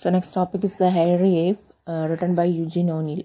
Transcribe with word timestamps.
So 0.00 0.10
next 0.10 0.30
topic 0.30 0.62
is 0.62 0.76
the 0.76 0.90
Hairy 0.90 1.36
Ape, 1.38 1.58
uh, 1.88 2.06
written 2.08 2.36
by 2.36 2.44
Eugene 2.44 2.90
O'Neill. 2.90 3.24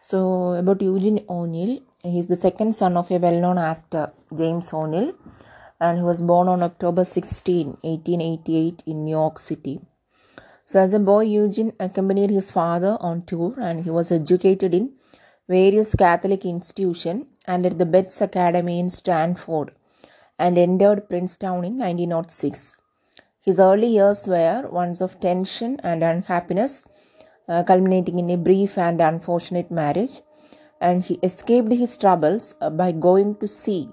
So 0.00 0.54
about 0.54 0.82
Eugene 0.82 1.24
O'Neill, 1.28 1.78
he's 2.02 2.26
the 2.26 2.34
second 2.34 2.74
son 2.74 2.96
of 2.96 3.08
a 3.12 3.18
well-known 3.18 3.56
actor, 3.56 4.10
James 4.36 4.72
O'Neill, 4.72 5.12
and 5.78 5.98
he 5.98 6.02
was 6.02 6.22
born 6.22 6.48
on 6.48 6.64
October 6.64 7.04
16, 7.04 7.68
1888 7.82 8.82
in 8.84 9.04
New 9.04 9.12
York 9.12 9.38
City. 9.38 9.78
So 10.64 10.80
as 10.80 10.92
a 10.92 10.98
boy, 10.98 11.20
Eugene 11.20 11.72
accompanied 11.78 12.30
his 12.30 12.50
father 12.50 12.96
on 12.98 13.22
tour 13.22 13.54
and 13.56 13.84
he 13.84 13.90
was 13.90 14.10
educated 14.10 14.74
in 14.74 14.90
various 15.48 15.94
Catholic 15.94 16.44
institutions 16.44 17.26
and 17.46 17.64
at 17.64 17.78
the 17.78 17.86
Betts 17.86 18.20
Academy 18.20 18.80
in 18.80 18.90
Stamford 18.90 19.70
and 20.36 20.58
entered 20.58 21.08
Princeton 21.08 21.64
in 21.64 21.78
1906. 21.78 22.74
His 23.48 23.60
early 23.60 23.86
years 23.86 24.26
were 24.26 24.68
ones 24.72 25.00
of 25.00 25.20
tension 25.20 25.78
and 25.84 26.02
unhappiness, 26.02 26.84
uh, 27.48 27.62
culminating 27.62 28.18
in 28.18 28.28
a 28.28 28.36
brief 28.36 28.76
and 28.76 29.00
unfortunate 29.00 29.70
marriage, 29.70 30.20
and 30.80 31.04
he 31.04 31.20
escaped 31.22 31.70
his 31.72 31.96
troubles 31.96 32.56
uh, 32.60 32.70
by 32.70 32.90
going 32.90 33.36
to 33.36 33.46
sea 33.46 33.88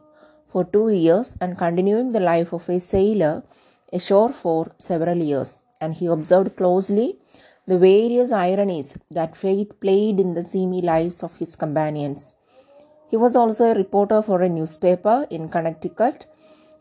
for 0.47 0.63
two 0.63 0.89
years 0.89 1.37
and 1.39 1.55
continuing 1.55 2.13
the 2.13 2.19
life 2.19 2.51
of 2.51 2.67
a 2.67 2.79
sailor 2.79 3.43
ashore 3.91 4.31
for 4.31 4.71
several 4.79 5.19
years. 5.19 5.59
And 5.79 5.93
he 5.93 6.07
observed 6.07 6.55
closely 6.55 7.19
the 7.67 7.77
various 7.77 8.31
ironies 8.31 8.97
that 9.11 9.35
fate 9.35 9.79
played 9.79 10.19
in 10.19 10.33
the 10.33 10.43
seamy 10.43 10.81
lives 10.81 11.21
of 11.21 11.35
his 11.35 11.55
companions. 11.55 12.33
He 13.11 13.17
was 13.17 13.35
also 13.35 13.65
a 13.65 13.75
reporter 13.75 14.23
for 14.23 14.41
a 14.41 14.49
newspaper 14.49 15.27
in 15.29 15.49
Connecticut, 15.49 16.25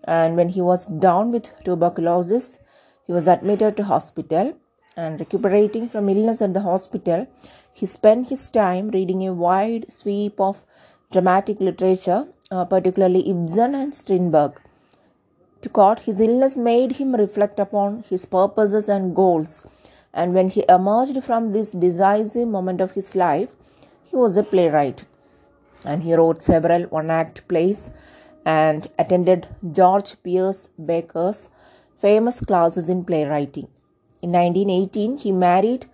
and 0.04 0.36
when 0.36 0.48
he 0.48 0.62
was 0.62 0.86
down 0.86 1.30
with 1.30 1.52
tuberculosis, 1.64 2.58
he 3.06 3.12
was 3.12 3.28
admitted 3.28 3.76
to 3.76 3.84
hospital 3.84 4.54
and 4.96 5.18
recuperating 5.18 5.88
from 5.88 6.08
illness 6.08 6.42
at 6.42 6.54
the 6.54 6.60
hospital, 6.60 7.26
he 7.72 7.86
spent 7.86 8.28
his 8.28 8.50
time 8.50 8.90
reading 8.90 9.26
a 9.26 9.32
wide 9.32 9.90
sweep 9.90 10.38
of 10.40 10.62
dramatic 11.10 11.60
literature, 11.60 12.26
uh, 12.50 12.64
particularly 12.64 13.28
Ibsen 13.28 13.74
and 13.74 13.94
Strindberg. 13.94 14.60
To 15.62 15.68
quote, 15.68 16.00
his 16.00 16.20
illness 16.20 16.56
made 16.56 16.96
him 16.96 17.14
reflect 17.14 17.58
upon 17.58 18.04
his 18.08 18.26
purposes 18.26 18.88
and 18.88 19.14
goals, 19.14 19.66
and 20.12 20.34
when 20.34 20.48
he 20.48 20.64
emerged 20.68 21.22
from 21.24 21.52
this 21.52 21.72
decisive 21.72 22.48
moment 22.48 22.80
of 22.80 22.92
his 22.92 23.14
life, 23.14 23.48
he 24.04 24.16
was 24.16 24.36
a 24.36 24.42
playwright. 24.42 25.04
And 25.84 26.02
he 26.02 26.14
wrote 26.14 26.42
several 26.42 26.82
one 26.84 27.10
act 27.10 27.46
plays 27.48 27.90
and 28.44 28.88
attended 28.98 29.48
George 29.70 30.20
Pierce 30.22 30.68
Baker's 30.84 31.48
famous 32.04 32.40
classes 32.40 32.88
in 32.94 33.04
playwriting. 33.08 33.68
In 34.20 34.32
1918, 34.32 35.18
he 35.24 35.32
married 35.32 35.86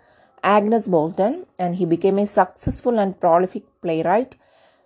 Agnes 0.43 0.89
Boulton 0.89 1.35
and 1.59 1.77
he 1.77 1.85
became 1.85 2.19
a 2.19 2.27
successful 2.27 2.99
and 2.99 3.19
prolific 3.21 3.65
playwright, 3.83 4.37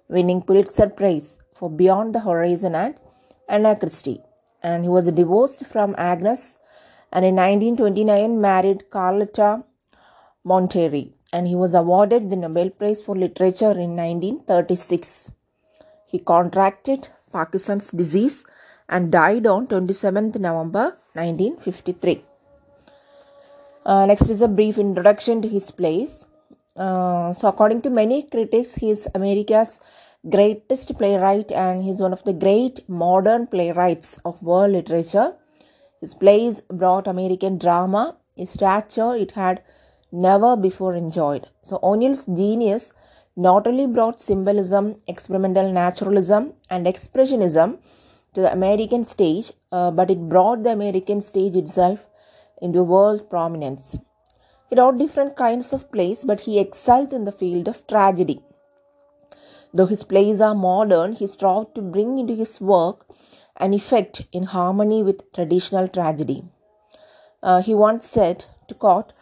winning 0.09 0.42
Pulitzer 0.42 0.89
Prize 0.89 1.39
for 1.55 1.70
Beyond 1.70 2.14
the 2.14 2.20
Horizon 2.20 2.75
and 2.75 2.95
Anna 3.48 3.75
Christie. 3.77 4.20
And 4.62 4.84
he 4.84 4.89
was 4.89 5.06
divorced 5.20 5.67
from 5.67 5.95
Agnes 5.97 6.59
and 7.12 7.25
in 7.25 7.36
1929 7.36 8.41
married 8.41 8.91
Carlotta 8.91 9.64
Monterey 10.45 11.12
and 11.33 11.47
he 11.47 11.55
was 11.55 11.75
awarded 11.75 12.31
the 12.31 12.36
Nobel 12.36 12.70
Prize 12.70 13.03
for 13.03 13.17
Literature 13.17 13.73
in 13.86 13.97
1936. 13.97 15.31
He 16.07 16.19
contracted 16.19 17.09
Parkinson's 17.33 17.91
disease 17.91 18.45
and 18.89 19.11
died 19.11 19.47
on 19.47 19.67
27th 19.67 20.39
November 20.39 20.97
1953. 21.15 22.25
Uh, 23.85 24.07
next 24.07 24.31
is 24.31 24.41
a 24.43 24.49
brief 24.49 24.79
introduction 24.79 25.43
to 25.43 25.49
his 25.49 25.71
plays. 25.71 26.27
Uh, 26.77 27.33
so, 27.33 27.49
according 27.49 27.83
to 27.83 27.91
many 27.91 28.23
critics, 28.23 28.77
he 28.77 28.91
is 28.91 29.09
America's 29.15 29.81
greatest 30.29 30.97
playwright 30.97 31.51
and 31.51 31.83
he 31.83 31.91
is 31.91 32.01
one 32.01 32.13
of 32.13 32.23
the 32.25 32.33
great 32.33 32.89
modern 32.89 33.47
playwrights 33.47 34.19
of 34.25 34.42
world 34.42 34.73
literature. 34.73 35.35
His 36.01 36.15
plays 36.15 36.61
brought 36.63 37.07
American 37.07 37.59
drama 37.59 38.17
a 38.39 38.47
stature 38.47 39.15
it 39.15 39.33
had 39.33 39.63
never 40.11 40.57
before 40.57 40.95
enjoyed. 40.95 41.48
So, 41.63 41.79
O'Neill's 41.83 42.27
genius 42.27 42.92
not 43.37 43.67
only 43.67 43.87
brought 43.87 44.21
symbolism, 44.21 44.97
experimental 45.09 45.73
naturalism, 45.73 46.53
and 46.71 46.87
expressionism 46.87 47.79
to 48.35 48.41
the 48.41 48.53
American 48.53 49.05
stage, 49.05 49.53
uh, 49.70 49.91
but 49.91 50.11
it 50.11 50.29
brought 50.29 50.63
the 50.63 50.73
American 50.73 51.20
stage 51.20 51.57
itself 51.57 52.07
into 52.61 52.83
world 52.83 53.29
prominence. 53.29 53.98
He 54.70 54.77
wrote 54.77 54.98
different 54.98 55.37
kinds 55.37 55.73
of 55.73 55.91
plays, 55.93 56.25
but 56.25 56.41
he 56.41 56.59
excelled 56.59 57.13
in 57.13 57.25
the 57.25 57.33
field 57.33 57.69
of 57.69 57.87
tragedy. 57.87 58.41
Though 59.75 59.87
his 59.87 60.05
plays 60.05 60.41
are 60.41 60.55
modern, 60.55 61.15
he 61.15 61.27
strove 61.27 61.75
to 61.75 61.83
bring 61.83 62.19
into 62.19 62.35
his 62.35 62.61
work 62.61 63.07
an 63.57 63.75
effect 63.75 64.27
in 64.33 64.45
harmony 64.45 65.03
with 65.03 65.31
traditional 65.33 65.89
tragedy. 65.89 66.42
Uh, 67.42 67.61
he 67.61 67.75
once 67.75 68.07
said 68.07 68.47
to 68.69 68.75
quote, 68.75 69.13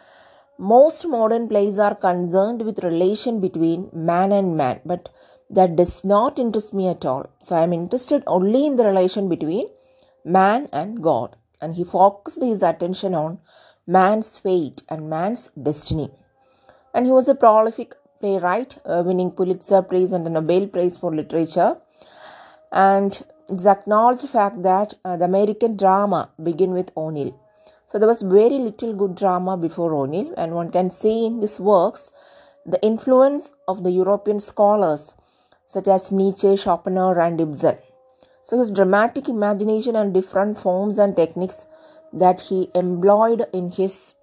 most 0.57 1.07
modern 1.07 1.47
plays 1.47 1.79
are 1.79 1.95
concerned 1.95 2.61
with 2.61 2.83
relation 2.83 3.39
between 3.39 3.89
man 3.91 4.31
and 4.31 4.55
man, 4.55 4.79
but 4.85 5.09
that 5.51 5.75
does 5.75 6.03
not 6.03 6.39
interest 6.39 6.73
me 6.73 6.87
at 6.87 7.05
all. 7.05 7.29
So 7.39 7.55
I 7.55 7.63
am 7.63 7.73
interested 7.73 8.23
only 8.25 8.65
in 8.65 8.77
the 8.77 8.85
relation 8.85 9.27
between 9.29 9.67
man 10.23 10.69
and 10.71 11.01
God. 11.01 11.35
And 11.61 11.75
he 11.75 11.83
focused 11.83 12.41
his 12.41 12.63
attention 12.63 13.13
on 13.13 13.39
man's 13.85 14.37
fate 14.37 14.81
and 14.89 15.09
man's 15.09 15.49
destiny. 15.61 16.09
And 16.93 17.05
he 17.05 17.11
was 17.11 17.27
a 17.27 17.35
prolific 17.35 17.95
playwright, 18.19 18.77
uh, 18.85 19.03
winning 19.05 19.31
Pulitzer 19.31 19.81
Prize 19.81 20.11
and 20.11 20.25
the 20.25 20.29
Nobel 20.29 20.67
Prize 20.67 20.97
for 20.97 21.13
Literature. 21.13 21.77
And 22.71 23.21
it's 23.49 23.65
acknowledged 23.65 24.29
fact 24.29 24.63
that 24.63 24.93
uh, 25.03 25.17
the 25.17 25.25
American 25.25 25.75
drama 25.75 26.29
began 26.41 26.71
with 26.71 26.91
O'Neill. 26.95 27.37
So 27.87 27.99
there 27.99 28.07
was 28.07 28.21
very 28.21 28.57
little 28.57 28.93
good 28.93 29.15
drama 29.15 29.57
before 29.57 29.93
O'Neill, 29.93 30.33
and 30.37 30.53
one 30.53 30.71
can 30.71 30.89
see 30.89 31.25
in 31.25 31.41
his 31.41 31.59
works 31.59 32.09
the 32.65 32.81
influence 32.81 33.51
of 33.67 33.83
the 33.83 33.91
European 33.91 34.39
scholars 34.39 35.13
such 35.73 35.87
as 35.87 36.11
Nietzsche, 36.11 36.57
Schopenhauer, 36.57 37.21
and 37.21 37.39
Ibsen. 37.39 37.77
So 38.43 38.57
his 38.57 38.71
dramatic 38.71 39.29
imagination 39.29 39.95
and 39.95 40.13
different 40.13 40.57
forms 40.57 40.97
and 40.97 41.15
techniques 41.15 41.65
that 42.11 42.41
he 42.41 42.69
employed 42.75 43.45
in 43.53 43.71
his 43.71 44.13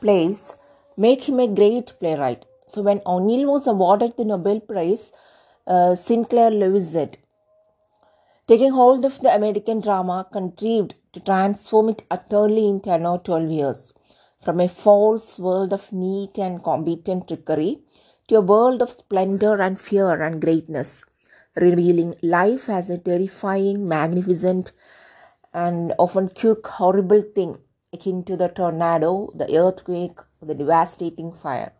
plays 0.00 0.56
make 0.96 1.28
him 1.28 1.38
a 1.38 1.48
great 1.48 1.92
playwright. 2.00 2.46
So 2.66 2.80
when 2.80 3.02
O'Neill 3.04 3.46
was 3.52 3.66
awarded 3.66 4.16
the 4.16 4.24
Nobel 4.24 4.60
Prize, 4.60 5.12
uh, 5.66 5.94
Sinclair 5.94 6.50
Lewis 6.50 6.92
said, 6.92 7.18
taking 8.48 8.72
hold 8.72 9.04
of 9.04 9.20
the 9.20 9.34
American 9.34 9.80
drama, 9.80 10.26
contrived 10.32 10.94
to 11.12 11.20
transform 11.20 11.90
it 11.90 12.04
utterly 12.10 12.66
in 12.66 12.80
10 12.80 13.04
or 13.04 13.18
12 13.18 13.50
years, 13.50 13.92
from 14.42 14.60
a 14.60 14.68
false 14.68 15.38
world 15.38 15.74
of 15.74 15.92
neat 15.92 16.38
and 16.38 16.62
competent 16.62 17.28
trickery 17.28 17.83
to 18.28 18.36
a 18.36 18.40
world 18.40 18.80
of 18.80 18.90
splendor 18.90 19.60
and 19.60 19.80
fear 19.80 20.22
and 20.22 20.40
greatness, 20.40 21.04
revealing 21.56 22.14
life 22.22 22.68
as 22.68 22.90
a 22.90 22.98
terrifying, 22.98 23.86
magnificent, 23.86 24.72
and 25.52 25.92
often 25.98 26.28
quick, 26.28 26.66
horrible 26.66 27.22
thing 27.22 27.58
akin 27.92 28.24
to 28.24 28.36
the 28.36 28.48
tornado, 28.48 29.30
the 29.34 29.56
earthquake, 29.56 30.18
the 30.42 30.54
devastating 30.54 31.32
fire. 31.32 31.72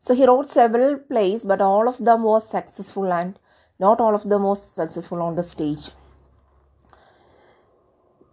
So 0.00 0.14
he 0.14 0.26
wrote 0.26 0.48
several 0.48 0.98
plays, 0.98 1.44
but 1.44 1.60
all 1.60 1.88
of 1.88 2.04
them 2.04 2.24
was 2.24 2.48
successful 2.48 3.12
and 3.12 3.38
not 3.78 4.00
all 4.00 4.14
of 4.14 4.28
them 4.28 4.42
was 4.42 4.62
successful 4.62 5.22
on 5.22 5.36
the 5.36 5.42
stage. 5.42 5.90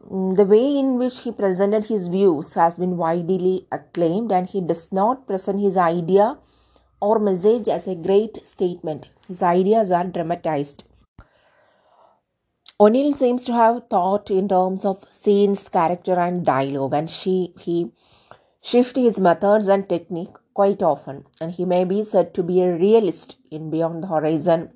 Mm, 0.09 0.35
the 0.35 0.45
way 0.45 0.77
in 0.77 0.97
which 0.97 1.19
he 1.21 1.31
presented 1.31 1.85
his 1.85 2.07
views 2.07 2.53
has 2.55 2.75
been 2.75 2.97
widely 2.97 3.67
acclaimed, 3.71 4.31
and 4.31 4.47
he 4.47 4.61
does 4.61 4.91
not 4.91 5.27
present 5.27 5.59
his 5.59 5.77
idea 5.77 6.37
or 7.01 7.19
message 7.19 7.67
as 7.67 7.87
a 7.87 7.95
great 7.95 8.45
statement. 8.45 9.09
His 9.27 9.41
ideas 9.41 9.91
are 9.91 10.05
dramatized. 10.05 10.83
O'Neill 12.79 13.13
seems 13.13 13.43
to 13.43 13.53
have 13.53 13.87
thought 13.89 14.31
in 14.31 14.47
terms 14.47 14.85
of 14.85 15.05
scenes, 15.09 15.67
character, 15.67 16.13
and 16.13 16.45
dialogue, 16.45 16.93
and 16.93 17.09
she 17.09 17.53
he 17.59 17.91
shift 18.61 18.95
his 18.95 19.19
methods 19.19 19.67
and 19.67 19.89
technique 19.89 20.35
quite 20.53 20.81
often. 20.81 21.25
And 21.41 21.51
he 21.51 21.65
may 21.65 21.83
be 21.83 22.03
said 22.03 22.33
to 22.35 22.43
be 22.43 22.61
a 22.61 22.75
realist 22.75 23.37
in 23.51 23.69
Beyond 23.69 24.03
the 24.03 24.07
Horizon, 24.07 24.69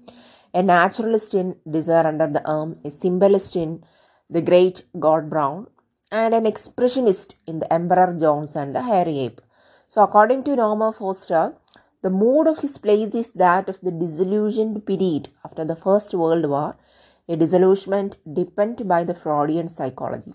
a 0.54 0.62
naturalist 0.62 1.34
in 1.34 1.56
Desire 1.70 2.08
Under 2.08 2.28
the 2.28 2.46
Elms, 2.48 2.78
a 2.84 2.92
symbolist 2.92 3.56
in 3.56 3.84
The 4.30 4.42
Great 4.42 4.84
God 5.00 5.30
Brown, 5.30 5.68
and 6.12 6.34
an 6.34 6.44
expressionist 6.44 7.34
in 7.48 7.60
The 7.60 7.72
Emperor 7.72 8.16
Jones 8.20 8.56
and 8.56 8.76
the 8.76 8.84
Hairy 8.84 9.20
Ape. 9.20 9.42
So, 9.88 10.02
according 10.02 10.44
to 10.44 10.56
Norma 10.56 10.92
Foster, 10.92 11.56
the 12.04 12.10
mood 12.10 12.48
of 12.48 12.60
his 12.60 12.78
plays 12.78 13.16
is 13.16 13.30
that 13.30 13.70
of 13.70 13.80
the 13.82 13.92
disillusioned 13.92 14.86
period 14.86 15.30
after 15.46 15.64
the 15.64 15.76
First 15.76 16.14
World 16.14 16.46
War, 16.46 16.76
a 17.30 17.38
disillusionment 17.38 18.18
deepened 18.32 18.88
by 18.88 19.06
the 19.06 19.16
Freudian 19.16 19.70
psychology. 19.70 20.34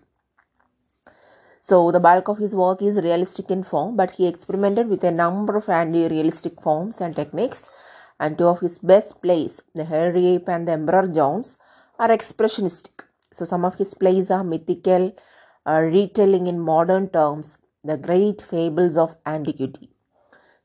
So 1.61 1.93
the 1.93 2.01
bulk 2.01 2.29
of 2.29 2.39
his 2.39 2.55
work 2.55 2.81
is 2.81 2.97
realistic 2.97 3.51
in 3.51 3.63
form, 3.63 3.97
but 3.97 4.13
he 4.13 4.27
experimented 4.27 4.89
with 4.89 5.05
a 5.05 5.11
number 5.11 5.59
of 5.59 5.69
anti-realistic 5.69 6.63
forms 6.63 7.03
and 7.03 7.15
techniques. 7.15 7.71
And 8.19 8.39
two 8.39 8.47
of 8.47 8.61
his 8.61 8.79
best 8.79 9.21
plays, 9.21 9.61
The 9.75 9.85
Hairy 9.85 10.27
Ape 10.29 10.49
and 10.49 10.67
The 10.67 10.73
Emperor 10.73 11.07
Jones, 11.07 11.59
are 11.99 12.09
expressionistic. 12.09 13.05
So 13.31 13.45
some 13.45 13.67
of 13.67 13.77
his 13.77 13.93
plays 13.93 14.31
are 14.31 14.43
mythical, 14.43 15.15
uh, 15.67 15.81
retelling 15.81 16.47
in 16.47 16.59
modern 16.59 17.11
terms 17.11 17.59
the 17.85 17.99
great 17.99 18.41
fables 18.41 18.97
of 18.97 19.17
antiquity. 19.27 19.91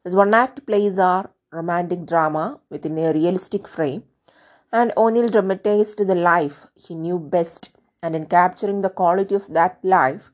His 0.03 0.15
one-act 0.15 0.65
plays 0.65 0.99
are 0.99 1.31
romantic 1.51 2.05
drama 2.05 2.59
within 2.69 2.97
a 2.97 3.13
realistic 3.13 3.67
frame, 3.67 4.03
and 4.71 4.91
O'Neill 4.97 5.29
dramatized 5.29 6.05
the 6.05 6.15
life 6.15 6.67
he 6.75 6.95
knew 6.95 7.19
best, 7.19 7.69
and 8.01 8.15
in 8.15 8.25
capturing 8.25 8.81
the 8.81 8.89
quality 8.89 9.35
of 9.35 9.47
that 9.53 9.79
life, 9.83 10.29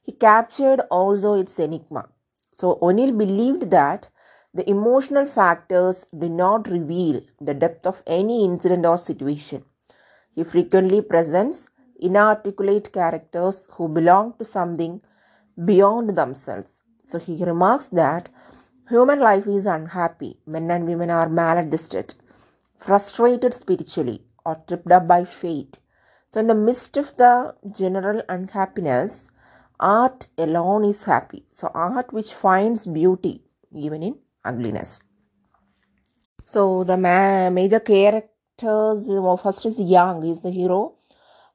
he 0.00 0.12
captured 0.12 0.80
also 0.90 1.34
its 1.34 1.58
enigma. 1.58 2.08
So 2.52 2.78
O'Neill 2.82 3.12
believed 3.12 3.70
that 3.70 4.08
the 4.52 4.68
emotional 4.68 5.26
factors 5.26 6.06
do 6.18 6.28
not 6.28 6.68
reveal 6.68 7.22
the 7.40 7.54
depth 7.54 7.86
of 7.86 8.02
any 8.06 8.44
incident 8.44 8.84
or 8.84 8.98
situation. 8.98 9.64
He 10.34 10.42
frequently 10.44 11.00
presents 11.00 11.68
inarticulate 12.00 12.92
characters 12.92 13.68
who 13.72 13.88
belong 13.88 14.34
to 14.38 14.44
something 14.44 15.00
beyond 15.64 16.16
themselves. 16.16 16.82
So 17.04 17.18
he 17.18 17.44
remarks 17.44 17.88
that 17.88 18.28
human 18.92 19.20
life 19.20 19.46
is 19.46 19.66
unhappy. 19.66 20.32
Men 20.46 20.70
and 20.70 20.86
women 20.86 21.10
are 21.18 21.28
maladjusted, 21.28 22.14
frustrated 22.86 23.54
spiritually, 23.54 24.18
or 24.44 24.56
tripped 24.66 24.92
up 24.92 25.06
by 25.12 25.24
fate. 25.24 25.78
So, 26.32 26.40
in 26.40 26.46
the 26.46 26.54
midst 26.54 26.96
of 26.96 27.16
the 27.16 27.54
general 27.80 28.22
unhappiness, 28.28 29.30
art 29.78 30.26
alone 30.36 30.84
is 30.84 31.04
happy. 31.04 31.44
So, 31.52 31.70
art 31.74 32.12
which 32.12 32.34
finds 32.34 32.86
beauty 32.86 33.34
even 33.74 34.02
in 34.02 34.18
ugliness. 34.44 35.00
So, 36.44 36.84
the 36.84 36.96
ma- 36.96 37.50
major 37.50 37.80
characters 37.80 39.08
first 39.42 39.66
is 39.66 39.80
Yank, 39.80 40.24
is 40.24 40.42
the 40.42 40.50
hero 40.50 40.94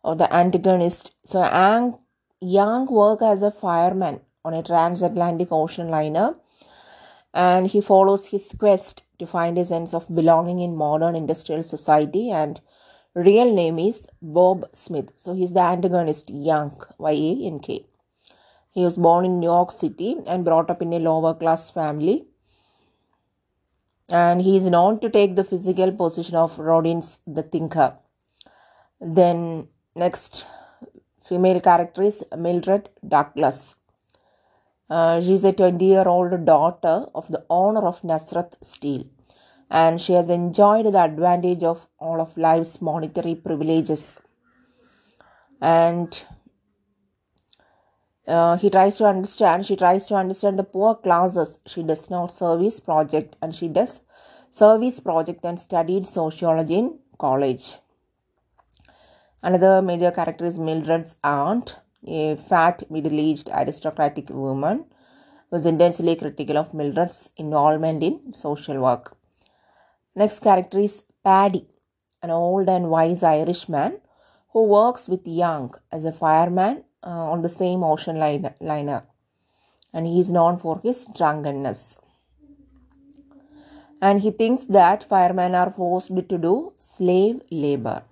or 0.04 0.16
the 0.16 0.34
antagonist. 0.34 1.12
So, 1.24 1.44
Ang, 1.44 1.98
Yank 2.42 2.90
works 2.90 3.24
as 3.24 3.42
a 3.44 3.52
fireman 3.52 4.22
on 4.44 4.54
a 4.54 4.64
transatlantic 4.64 5.50
ocean 5.52 5.90
liner 5.90 6.36
and 7.34 7.68
he 7.68 7.82
follows 7.82 8.28
his 8.28 8.54
quest 8.58 9.04
to 9.20 9.28
find 9.28 9.58
a 9.58 9.66
sense 9.66 9.94
of 9.94 10.14
belonging 10.14 10.60
in 10.60 10.76
modern 10.76 11.16
industrial 11.16 11.64
society 11.64 12.30
and 12.32 12.62
real 13.14 13.54
name 13.54 13.80
is 13.80 14.08
Bob 14.22 14.66
Smith. 14.74 15.12
So 15.16 15.34
he's 15.34 15.54
the 15.54 15.62
antagonist 15.62 16.30
Yank, 16.30 16.74
Y-A-N-K. 16.98 17.86
He 18.72 18.86
was 18.86 18.96
born 18.96 19.26
in 19.26 19.40
New 19.40 19.48
York 19.48 19.72
City 19.72 20.18
and 20.28 20.46
brought 20.46 20.70
up 20.70 20.84
in 20.84 20.94
a 20.94 21.00
lower 21.00 21.34
class 21.34 21.72
family. 21.72 22.28
And 24.10 24.42
he 24.42 24.56
is 24.56 24.68
known 24.68 25.00
to 25.00 25.10
take 25.10 25.36
the 25.36 25.44
physical 25.44 25.92
position 25.92 26.36
of 26.36 26.60
Rodin's 26.60 27.18
the 27.26 27.42
thinker. 27.42 27.98
Then 29.02 29.68
next 29.96 30.46
female 31.28 31.60
character 31.60 32.04
is 32.04 32.24
Mildred 32.38 32.90
Douglas. 33.06 33.77
Uh, 34.90 35.20
she 35.20 35.34
is 35.34 35.44
a 35.44 35.52
20 35.52 35.86
year 35.86 36.08
old 36.08 36.46
daughter 36.46 37.06
of 37.14 37.28
the 37.28 37.44
owner 37.50 37.86
of 37.86 38.04
Nazareth 38.04 38.56
Steel 38.62 39.06
and 39.70 40.00
she 40.00 40.14
has 40.14 40.30
enjoyed 40.30 40.86
the 40.86 41.04
advantage 41.04 41.64
of 41.64 41.88
all 42.00 42.22
of 42.22 42.38
life's 42.38 42.82
monetary 42.82 43.36
privileges. 43.36 44.20
And 45.60 46.24
uh, 48.28 48.58
he 48.58 48.70
tries 48.70 48.96
to 48.98 49.06
understand, 49.06 49.66
she 49.66 49.76
tries 49.76 50.06
to 50.06 50.16
understand 50.16 50.58
the 50.58 50.64
poor 50.64 50.96
classes. 50.96 51.60
She 51.66 51.84
does 51.84 52.10
not 52.10 52.32
service 52.32 52.80
project 52.80 53.36
and 53.42 53.54
she 53.54 53.68
does 53.68 54.00
service 54.50 55.00
project 55.00 55.44
and 55.44 55.60
studied 55.60 56.08
sociology 56.08 56.76
in 56.76 57.00
college. 57.18 57.78
Another 59.44 59.82
major 59.82 60.12
character 60.12 60.46
is 60.46 60.58
Mildred's 60.58 61.16
aunt 61.24 61.76
a 62.06 62.36
fat, 62.36 62.90
middle 62.90 63.20
aged 63.20 63.50
aristocratic 63.50 64.30
woman, 64.30 64.86
was 65.50 65.66
intensely 65.66 66.16
critical 66.16 66.58
of 66.58 66.74
Mildred's 66.74 67.30
involvement 67.38 68.04
in 68.04 68.34
social 68.34 68.80
work. 68.82 69.16
Next 70.16 70.40
character 70.40 70.80
is 70.80 71.04
Paddy, 71.24 71.68
an 72.22 72.32
old 72.32 72.68
and 72.70 72.90
wise 72.90 73.24
Irishman 73.24 74.02
who 74.50 74.64
works 74.64 75.08
with 75.08 75.28
Young 75.28 75.74
as 75.92 76.04
a 76.04 76.12
fireman 76.12 76.84
uh, 77.04 77.10
on 77.10 77.42
the 77.42 77.50
same 77.50 77.84
ocean 77.84 78.18
liner, 78.18 79.04
and 79.94 80.08
he 80.08 80.20
is 80.20 80.32
known 80.32 80.58
for 80.58 80.80
his 80.82 81.06
drunkenness. 81.16 81.98
And 84.02 84.22
he 84.22 84.32
thinks 84.32 84.66
that 84.66 85.04
firemen 85.04 85.56
are 85.56 85.72
forced 85.72 86.16
to 86.16 86.38
do 86.38 86.74
slave 86.76 87.42
labor. 87.50 88.04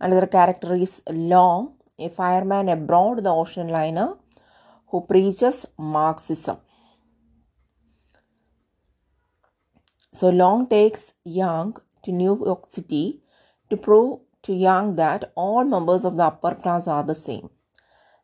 Another 0.00 0.26
character 0.26 0.74
is 0.74 1.02
Long, 1.10 1.74
a 1.98 2.08
fireman 2.08 2.68
aboard 2.68 3.24
the 3.24 3.30
ocean 3.30 3.68
liner 3.68 4.14
who 4.88 5.00
preaches 5.02 5.66
Marxism. 5.78 6.58
So 10.12 10.30
Long 10.30 10.68
takes 10.68 11.12
Young 11.24 11.76
to 12.02 12.12
New 12.12 12.42
York 12.44 12.70
City 12.70 13.20
to 13.70 13.76
prove 13.76 14.20
to 14.42 14.52
Young 14.52 14.96
that 14.96 15.32
all 15.34 15.64
members 15.64 16.04
of 16.04 16.16
the 16.16 16.24
upper 16.24 16.54
class 16.54 16.86
are 16.86 17.02
the 17.02 17.14
same. 17.14 17.50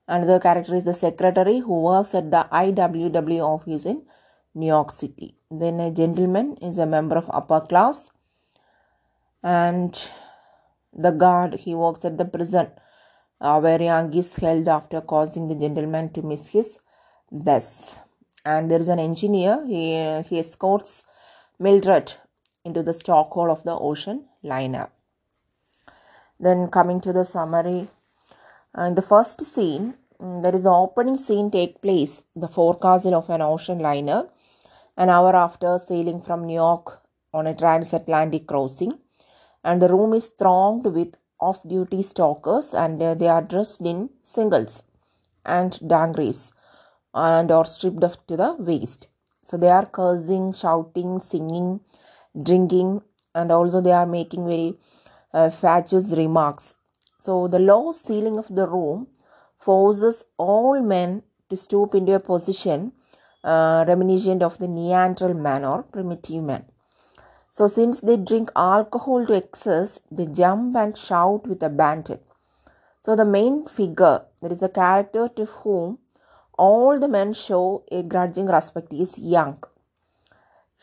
Another 0.06 0.38
character 0.38 0.74
is 0.74 0.84
the 0.84 0.94
secretary 0.94 1.58
who 1.60 1.82
works 1.82 2.14
at 2.14 2.30
the 2.30 2.46
IWW 2.52 3.40
office 3.40 3.86
in 3.86 4.02
New 4.54 4.66
York 4.66 4.90
City. 4.90 5.36
Then 5.50 5.80
a 5.80 5.90
gentleman 5.90 6.56
is 6.60 6.78
a 6.78 6.86
member 6.86 7.16
of 7.16 7.30
upper 7.30 7.60
class 7.60 8.10
and 9.42 10.10
the 10.92 11.10
guard 11.10 11.54
he 11.54 11.74
works 11.74 12.04
at 12.04 12.18
the 12.18 12.24
prison 12.24 12.68
uh, 13.44 13.60
where 13.60 13.82
Young 13.90 14.12
is 14.14 14.34
held 14.36 14.66
after 14.68 15.00
causing 15.00 15.48
the 15.48 15.54
gentleman 15.54 16.08
to 16.14 16.22
miss 16.22 16.48
his 16.48 16.78
bus. 17.30 17.98
And 18.44 18.70
there 18.70 18.80
is 18.80 18.88
an 18.88 18.98
engineer, 18.98 19.64
he, 19.66 19.82
he 20.28 20.38
escorts 20.38 21.04
Mildred 21.58 22.14
into 22.64 22.82
the 22.82 22.90
stokehold 22.90 23.50
of 23.50 23.62
the 23.62 23.78
ocean 23.88 24.24
liner. 24.42 24.88
Then, 26.40 26.66
coming 26.68 27.00
to 27.02 27.12
the 27.12 27.24
summary, 27.24 27.86
uh, 28.74 28.90
the 28.90 29.02
first 29.02 29.40
scene, 29.40 29.94
um, 30.18 30.42
there 30.42 30.54
is 30.54 30.64
the 30.64 30.70
opening 30.70 31.16
scene 31.16 31.50
take 31.50 31.80
place 31.80 32.24
the 32.34 32.48
forecastle 32.48 33.14
of 33.14 33.30
an 33.30 33.42
ocean 33.42 33.78
liner 33.78 34.26
an 34.96 35.10
hour 35.10 35.34
after 35.36 35.78
sailing 35.78 36.20
from 36.20 36.46
New 36.46 36.54
York 36.54 37.00
on 37.32 37.46
a 37.46 37.54
transatlantic 37.54 38.46
crossing, 38.46 38.92
and 39.62 39.80
the 39.80 39.88
room 39.88 40.12
is 40.12 40.28
thronged 40.28 40.86
with 40.86 41.14
off 41.48 41.62
duty 41.68 42.02
stokers 42.02 42.72
and 42.82 43.02
uh, 43.02 43.14
they 43.14 43.28
are 43.28 43.42
dressed 43.42 43.80
in 43.92 44.10
singlets 44.32 44.82
and 45.44 45.78
dungarees 45.94 46.52
and 47.12 47.50
are 47.50 47.64
stripped 47.64 48.04
off 48.04 48.16
to 48.26 48.36
the 48.36 48.50
waist. 48.58 49.08
So 49.42 49.56
they 49.56 49.68
are 49.68 49.86
cursing, 49.86 50.52
shouting, 50.52 51.20
singing, 51.20 51.80
drinking, 52.48 53.02
and 53.34 53.52
also 53.52 53.80
they 53.80 53.92
are 53.92 54.06
making 54.06 54.46
very 54.46 54.78
uh, 55.32 55.50
fatuous 55.50 56.12
remarks. 56.12 56.74
So 57.18 57.48
the 57.48 57.58
low 57.58 57.92
ceiling 57.92 58.38
of 58.38 58.48
the 58.48 58.66
room 58.66 59.08
forces 59.58 60.24
all 60.36 60.80
men 60.82 61.22
to 61.50 61.56
stoop 61.56 61.94
into 61.94 62.14
a 62.14 62.20
position 62.20 62.92
uh, 63.44 63.84
reminiscent 63.86 64.42
of 64.42 64.58
the 64.58 64.68
Neanderthal 64.68 65.34
man 65.34 65.64
or 65.64 65.82
primitive 65.82 66.42
man. 66.42 66.64
So, 67.56 67.68
since 67.68 68.00
they 68.00 68.16
drink 68.16 68.50
alcohol 68.56 69.26
to 69.26 69.32
excess, 69.32 70.00
they 70.10 70.26
jump 70.26 70.74
and 70.74 70.98
shout 70.98 71.46
with 71.46 71.62
abandon. 71.62 72.18
So, 72.98 73.14
the 73.14 73.24
main 73.24 73.66
figure, 73.66 74.22
that 74.42 74.50
is 74.50 74.58
the 74.58 74.68
character 74.68 75.28
to 75.36 75.44
whom 75.44 75.98
all 76.58 76.98
the 76.98 77.06
men 77.06 77.32
show 77.32 77.84
a 77.92 78.02
grudging 78.02 78.46
respect, 78.46 78.92
is 78.92 79.16
Young. 79.20 79.62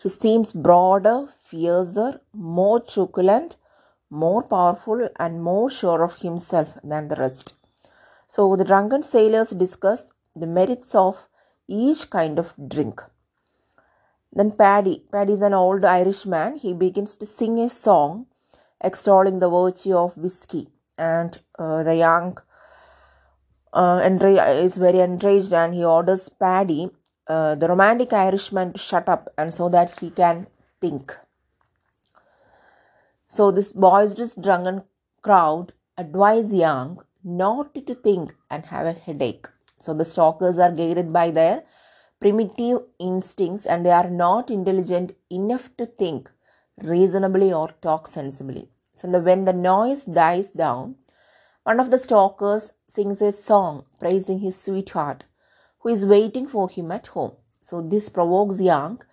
He 0.01 0.07
seems 0.07 0.53
broader, 0.53 1.27
fiercer, 1.41 2.21
more 2.31 2.79
truculent, 2.79 3.57
more 4.09 4.41
powerful, 4.41 5.09
and 5.17 5.43
more 5.43 5.69
sure 5.69 6.01
of 6.05 6.21
himself 6.21 6.77
than 6.85 7.09
the 7.09 7.17
rest. 7.17 7.53
So, 8.29 8.55
the 8.55 8.63
drunken 8.63 9.03
sailors 9.03 9.49
discuss 9.49 10.13
the 10.33 10.47
merits 10.47 10.95
of 10.95 11.27
each 11.67 12.09
kind 12.09 12.39
of 12.39 12.53
drink. 12.65 13.01
Then 14.33 14.51
Paddy. 14.51 15.03
Paddy 15.11 15.33
is 15.33 15.41
an 15.41 15.53
old 15.53 15.83
Irishman. 15.83 16.57
He 16.57 16.73
begins 16.73 17.15
to 17.17 17.25
sing 17.25 17.59
a 17.59 17.69
song 17.69 18.27
extolling 18.83 19.39
the 19.39 19.49
virtue 19.49 19.95
of 19.95 20.17
whiskey. 20.17 20.69
And 20.97 21.37
uh, 21.59 21.83
the 21.83 21.95
young 21.95 22.37
uh, 23.73 24.01
is 24.03 24.77
very 24.77 24.99
enraged 24.99 25.53
and 25.53 25.73
he 25.73 25.83
orders 25.83 26.29
Paddy, 26.29 26.91
uh, 27.27 27.55
the 27.55 27.67
romantic 27.67 28.13
Irishman, 28.13 28.73
to 28.73 28.79
shut 28.79 29.09
up 29.09 29.33
and 29.37 29.53
so 29.53 29.69
that 29.69 29.99
he 29.99 30.09
can 30.09 30.47
think. 30.79 31.15
So 33.27 33.51
this 33.51 33.71
boisterous 33.71 34.35
drunken 34.35 34.83
crowd 35.21 35.73
advise 35.97 36.53
Young 36.53 37.03
not 37.23 37.73
to 37.73 37.95
think 37.95 38.35
and 38.49 38.65
have 38.65 38.85
a 38.85 38.93
headache. 38.93 39.47
So 39.77 39.93
the 39.93 40.05
stokers 40.05 40.57
are 40.57 40.71
guided 40.71 41.13
by 41.13 41.31
their 41.31 41.63
primitive 42.21 42.83
instincts 42.99 43.65
and 43.65 43.85
they 43.85 43.91
are 43.91 44.09
not 44.09 44.51
intelligent 44.51 45.13
enough 45.29 45.69
to 45.77 45.87
think 45.87 46.29
reasonably 46.81 47.51
or 47.51 47.71
talk 47.81 48.07
sensibly. 48.07 48.69
So 48.93 49.09
when 49.09 49.45
the 49.45 49.53
noise 49.53 50.05
dies 50.05 50.51
down, 50.51 50.95
one 51.63 51.79
of 51.79 51.89
the 51.89 51.97
stokers 51.97 52.73
sings 52.87 53.21
a 53.21 53.31
song 53.31 53.85
praising 53.99 54.39
his 54.39 54.61
sweetheart 54.61 55.23
who 55.79 55.89
is 55.89 56.05
waiting 56.05 56.47
for 56.47 56.69
him 56.69 56.91
at 56.91 57.07
home. 57.07 57.33
So 57.59 57.81
this 57.81 58.09
provokes 58.09 58.61
Yank 58.61 59.03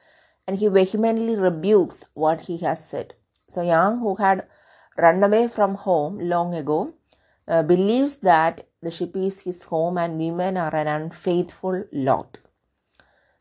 and 0.46 0.58
he 0.58 0.68
vehemently 0.68 1.36
rebukes 1.36 2.04
what 2.14 2.42
he 2.42 2.58
has 2.58 2.84
said. 2.88 3.14
So 3.48 3.62
Yank, 3.62 4.00
who 4.00 4.16
had 4.16 4.46
run 4.98 5.22
away 5.24 5.48
from 5.48 5.76
home 5.76 6.18
long 6.18 6.54
ago, 6.54 6.94
uh, 7.46 7.62
believes 7.62 8.16
that 8.16 8.66
the 8.82 8.90
ship 8.90 9.16
is 9.16 9.40
his 9.40 9.62
home 9.64 9.96
and 9.96 10.18
women 10.18 10.58
are 10.58 10.74
an 10.74 10.86
unfaithful 10.86 11.84
lot. 11.92 12.38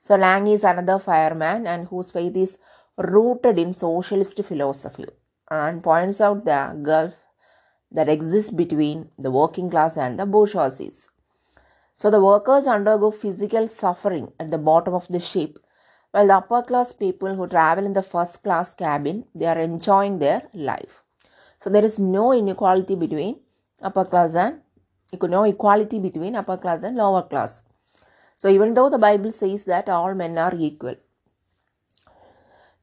So 0.07 0.15
Lang 0.15 0.47
is 0.47 0.63
another 0.63 0.99
fireman 0.99 1.67
and 1.67 1.87
whose 1.89 2.11
faith 2.11 2.37
is 2.37 2.57
rooted 2.97 3.57
in 3.59 3.73
socialist 3.73 4.41
philosophy 4.41 5.07
and 5.51 5.83
points 5.83 6.21
out 6.21 6.45
the 6.45 6.79
gulf 6.81 7.15
that 7.91 8.07
exists 8.07 8.49
between 8.49 9.09
the 9.19 9.29
working 9.29 9.69
class 9.69 9.97
and 9.97 10.17
the 10.17 10.25
bourgeoisie. 10.25 10.93
So 11.97 12.09
the 12.09 12.23
workers 12.23 12.67
undergo 12.67 13.11
physical 13.11 13.67
suffering 13.67 14.31
at 14.39 14.49
the 14.49 14.57
bottom 14.57 14.93
of 14.93 15.09
the 15.09 15.19
ship, 15.19 15.59
while 16.11 16.27
the 16.27 16.37
upper 16.37 16.61
class 16.61 16.93
people 16.93 17.35
who 17.35 17.45
travel 17.45 17.85
in 17.85 17.91
the 17.91 18.01
first 18.01 18.41
class 18.43 18.73
cabin, 18.73 19.25
they 19.35 19.47
are 19.47 19.59
enjoying 19.59 20.19
their 20.19 20.43
life. 20.53 21.03
So 21.59 21.69
there 21.69 21.83
is 21.83 21.99
no 21.99 22.31
inequality 22.31 22.95
between 22.95 23.41
upper 23.81 24.05
class 24.05 24.35
and 24.35 24.61
no 25.21 25.43
equality 25.43 25.99
between 25.99 26.37
upper 26.37 26.55
class 26.55 26.83
and 26.83 26.95
lower 26.95 27.23
class. 27.23 27.65
So 28.37 28.49
even 28.49 28.75
though 28.75 28.89
the 28.89 28.99
Bible 28.99 29.31
says 29.31 29.65
that 29.65 29.89
all 29.89 30.13
men 30.13 30.37
are 30.37 30.53
equal, 30.55 30.95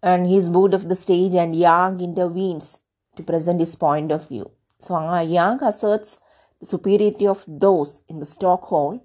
and 0.02 0.26
he 0.26 0.36
is 0.36 0.50
moved 0.50 0.74
off 0.74 0.88
the 0.88 0.96
stage 0.96 1.34
and 1.34 1.56
Yank 1.56 2.02
intervenes 2.02 2.80
to 3.16 3.22
present 3.22 3.60
his 3.60 3.74
point 3.74 4.12
of 4.12 4.28
view. 4.28 4.50
So 4.78 4.98
Yank 5.20 5.62
asserts 5.62 6.18
the 6.60 6.66
superiority 6.66 7.26
of 7.26 7.44
those 7.46 8.02
in 8.08 8.18
the 8.18 8.26
stokehold, 8.26 9.00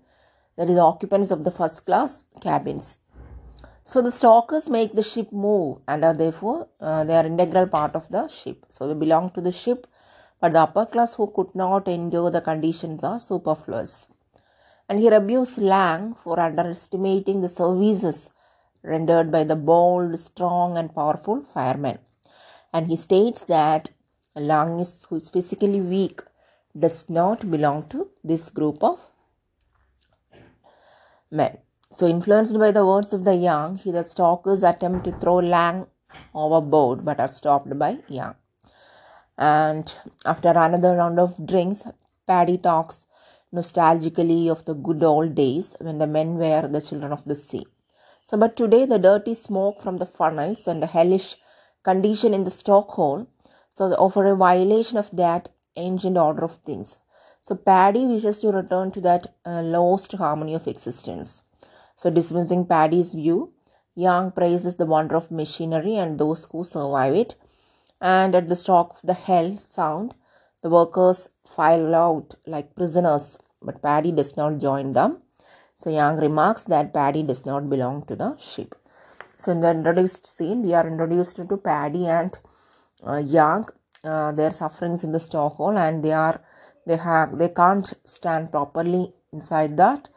that 0.58 0.70
is, 0.70 0.76
the 0.76 0.82
occupants 0.82 1.32
of 1.32 1.46
the 1.46 1.52
first 1.52 1.86
class 1.86 2.26
cabins. 2.42 2.98
So 3.86 4.02
the 4.02 4.12
stokers 4.12 4.70
make 4.70 4.94
the 4.94 5.04
ship 5.04 5.32
move 5.32 5.78
and 5.88 6.04
are 6.04 6.14
therefore 6.14 6.68
uh, 6.82 7.04
they 7.06 7.16
are 7.16 7.26
integral 7.26 7.68
part 7.68 7.96
of 7.96 8.10
the 8.10 8.28
ship. 8.28 8.66
So 8.70 8.88
they 8.88 8.94
belong 8.94 9.32
to 9.32 9.42
the 9.42 9.52
ship, 9.52 9.88
but 10.42 10.54
the 10.54 10.62
upper 10.62 10.86
class 10.86 11.16
who 11.16 11.28
could 11.28 11.56
not 11.56 11.88
endure 11.88 12.30
the 12.30 12.42
conditions 12.42 13.04
are 13.04 13.20
superfluous. 13.20 14.10
And 14.90 15.00
he 15.00 15.10
rebukes 15.10 15.58
Lang 15.60 16.16
for 16.16 16.40
underestimating 16.40 17.42
the 17.42 17.48
services 17.48 18.32
rendered 18.82 19.32
by 19.32 19.44
the 19.44 19.56
bold, 19.56 20.18
strong, 20.20 20.78
and 20.78 20.94
powerful 20.94 21.44
firemen. 21.54 22.00
And 22.74 22.88
he 22.88 22.96
states 22.96 23.44
that 23.44 23.92
Lang, 24.36 24.80
is, 24.80 25.06
who 25.08 25.18
is 25.18 25.30
physically 25.30 25.80
weak, 25.80 26.22
does 26.78 27.10
not 27.10 27.50
belong 27.52 27.88
to 27.90 28.10
this 28.24 28.50
group 28.50 28.84
of 28.84 29.00
men. 31.30 31.58
So, 31.92 32.08
influenced 32.08 32.58
by 32.58 32.72
the 32.72 32.86
words 32.86 33.14
of 33.14 33.26
the 33.26 33.36
young, 33.36 33.78
he 33.78 33.92
the 33.92 34.04
stokers 34.04 34.64
attempt 34.64 35.06
to 35.06 35.12
throw 35.12 35.38
Lang 35.38 35.88
overboard 36.34 37.06
but 37.06 37.20
are 37.20 37.28
stopped 37.28 37.78
by 37.78 38.00
Yank. 38.08 38.36
And 39.38 39.92
after 40.26 40.50
another 40.50 40.96
round 40.96 41.20
of 41.20 41.46
drinks, 41.46 41.84
Paddy 42.28 42.58
talks 42.58 43.08
nostalgically 43.54 44.50
of 44.50 44.66
the 44.66 44.74
good 44.74 45.04
old 45.04 45.36
days 45.36 45.76
when 45.80 45.98
the 45.98 46.08
men 46.08 46.36
were 46.36 46.68
the 46.68 46.82
children 46.82 47.12
of 47.12 47.26
the 47.26 47.36
sea. 47.36 47.66
So, 48.26 48.38
but 48.38 48.56
today 48.56 48.86
the 48.86 49.00
dirty 49.00 49.34
smoke 49.34 49.82
from 49.82 49.98
the 49.98 50.06
funnels 50.06 50.68
and 50.68 50.84
the 50.84 50.88
hellish 50.88 51.38
condition 51.84 52.34
in 52.34 52.44
the 52.44 52.52
stokehold, 52.52 53.28
so 53.76 53.86
offer 53.94 54.26
a 54.26 54.36
violation 54.36 54.98
of 54.98 55.10
that 55.14 55.50
ancient 55.76 56.18
order 56.18 56.44
of 56.44 56.56
things. 56.66 56.98
So, 57.42 57.56
Paddy 57.56 58.06
wishes 58.06 58.40
to 58.42 58.52
return 58.52 58.92
to 58.92 59.02
that 59.02 59.34
uh, 59.46 59.62
lost 59.62 60.12
harmony 60.12 60.54
of 60.54 60.68
existence. 60.68 61.42
So, 61.96 62.10
dismissing 62.10 62.66
Paddy's 62.66 63.14
view, 63.14 63.54
Young 64.00 64.32
praises 64.32 64.76
the 64.76 64.86
wonder 64.86 65.18
of 65.18 65.30
machinery 65.30 65.96
and 65.98 66.18
those 66.18 66.46
who 66.46 66.64
survive 66.64 67.14
it. 67.16 67.36
And 68.00 68.34
at 68.34 68.48
the 68.48 68.56
stroke 68.56 68.92
of 68.92 69.02
the 69.04 69.14
hell 69.14 69.58
sound, 69.58 70.14
the 70.62 70.70
workers 70.70 71.30
file 71.48 71.96
out 71.96 72.36
like 72.46 72.76
prisoners, 72.76 73.38
but 73.62 73.82
Paddy 73.82 74.12
does 74.12 74.36
not 74.38 74.60
join 74.60 74.94
them. 74.94 75.22
So 75.78 75.90
Yank 75.90 76.20
remarks 76.20 76.64
that 76.66 76.94
Paddy 76.94 77.24
does 77.24 77.46
not 77.46 77.70
belong 77.70 78.06
to 78.08 78.16
the 78.16 78.38
ship. 78.38 78.76
So 79.38 79.52
in 79.54 79.62
the 79.62 79.72
introduced 79.72 80.28
scene, 80.28 80.64
we 80.64 80.74
are 80.74 80.88
introduced 80.88 81.38
to 81.38 81.58
Paddy 81.58 82.08
and 82.08 82.38
uh, 83.06 83.18
Yank. 83.18 83.72
Uh, 84.02 84.32
their 84.32 84.50
sufferings 84.50 85.04
in 85.04 85.12
the 85.12 85.18
stokehold, 85.18 85.78
and 85.78 86.02
they 86.02 86.14
are 86.14 86.40
they 86.88 86.96
have 86.96 87.38
they 87.38 87.50
can't 87.50 87.94
stand 88.06 88.50
properly 88.50 89.14
inside 89.34 89.76
that 89.76 90.08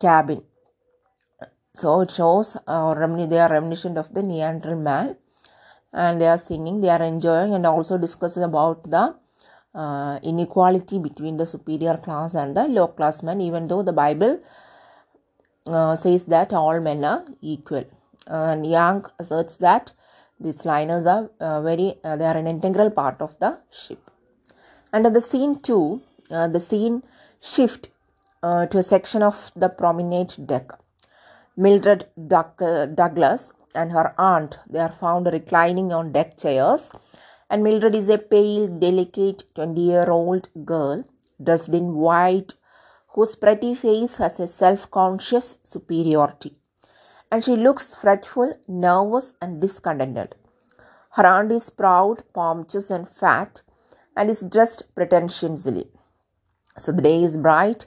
cabin. 0.00 0.42
So 1.72 2.00
it 2.00 2.10
shows 2.10 2.56
uh, 2.66 2.94
they 3.26 3.38
are 3.38 3.48
reminiscent 3.48 3.96
of 3.96 4.12
the 4.12 4.24
Neanderthal 4.24 4.74
man, 4.74 5.16
and 5.92 6.20
they 6.20 6.26
are 6.26 6.36
singing, 6.36 6.80
they 6.80 6.88
are 6.88 7.02
enjoying, 7.02 7.54
and 7.54 7.64
also 7.64 7.96
discussing 7.96 8.42
about 8.42 8.90
the 8.90 9.14
uh, 9.74 10.18
inequality 10.22 10.98
between 10.98 11.36
the 11.36 11.46
superior 11.46 11.96
class 11.96 12.34
and 12.34 12.56
the 12.56 12.64
low 12.68 12.88
class 12.88 13.22
men, 13.22 13.40
even 13.40 13.68
though 13.68 13.82
the 13.82 13.92
Bible 13.92 14.40
uh, 15.66 15.96
says 15.96 16.24
that 16.26 16.52
all 16.52 16.80
men 16.80 17.04
are 17.04 17.24
equal. 17.40 17.84
and 18.26 18.66
Yank 18.66 19.08
asserts 19.18 19.56
that 19.56 19.92
these 20.38 20.64
liners 20.64 21.06
are 21.06 21.30
uh, 21.40 21.60
very, 21.60 21.98
uh, 22.02 22.16
they 22.16 22.24
are 22.24 22.36
an 22.36 22.46
integral 22.46 22.90
part 22.90 23.20
of 23.20 23.38
the 23.40 23.58
ship. 23.70 24.10
At 24.92 25.12
the 25.12 25.20
scene 25.20 25.60
two, 25.60 26.00
uh, 26.30 26.48
the 26.48 26.60
scene 26.60 27.02
shift 27.40 27.90
uh, 28.42 28.66
to 28.66 28.78
a 28.78 28.82
section 28.82 29.22
of 29.22 29.52
the 29.54 29.68
promenade 29.68 30.34
deck. 30.46 30.72
Mildred 31.56 32.06
Douglas 32.28 33.52
and 33.74 33.92
her 33.92 34.14
aunt, 34.18 34.58
they 34.68 34.78
are 34.78 34.92
found 34.92 35.26
reclining 35.26 35.92
on 35.92 36.12
deck 36.12 36.38
chairs 36.38 36.90
and 37.50 37.64
Mildred 37.64 37.96
is 37.96 38.08
a 38.08 38.16
pale, 38.16 38.68
delicate 38.68 39.42
20 39.56 39.80
year 39.80 40.08
old 40.08 40.48
girl 40.64 41.04
dressed 41.42 41.70
in 41.70 41.94
white 41.96 42.54
whose 43.14 43.34
pretty 43.34 43.74
face 43.74 44.16
has 44.16 44.38
a 44.38 44.46
self 44.46 44.88
conscious 44.90 45.58
superiority. 45.64 46.56
And 47.30 47.42
she 47.44 47.56
looks 47.56 47.94
fretful, 47.94 48.54
nervous, 48.68 49.34
and 49.42 49.60
discontented. 49.60 50.36
Her 51.10 51.26
aunt 51.26 51.50
is 51.50 51.70
proud, 51.70 52.22
pompous, 52.32 52.90
and 52.90 53.08
fat, 53.08 53.62
and 54.16 54.30
is 54.30 54.42
dressed 54.42 54.94
pretentiously. 54.94 55.88
So 56.78 56.92
the 56.92 57.02
day 57.02 57.22
is 57.24 57.36
bright, 57.36 57.86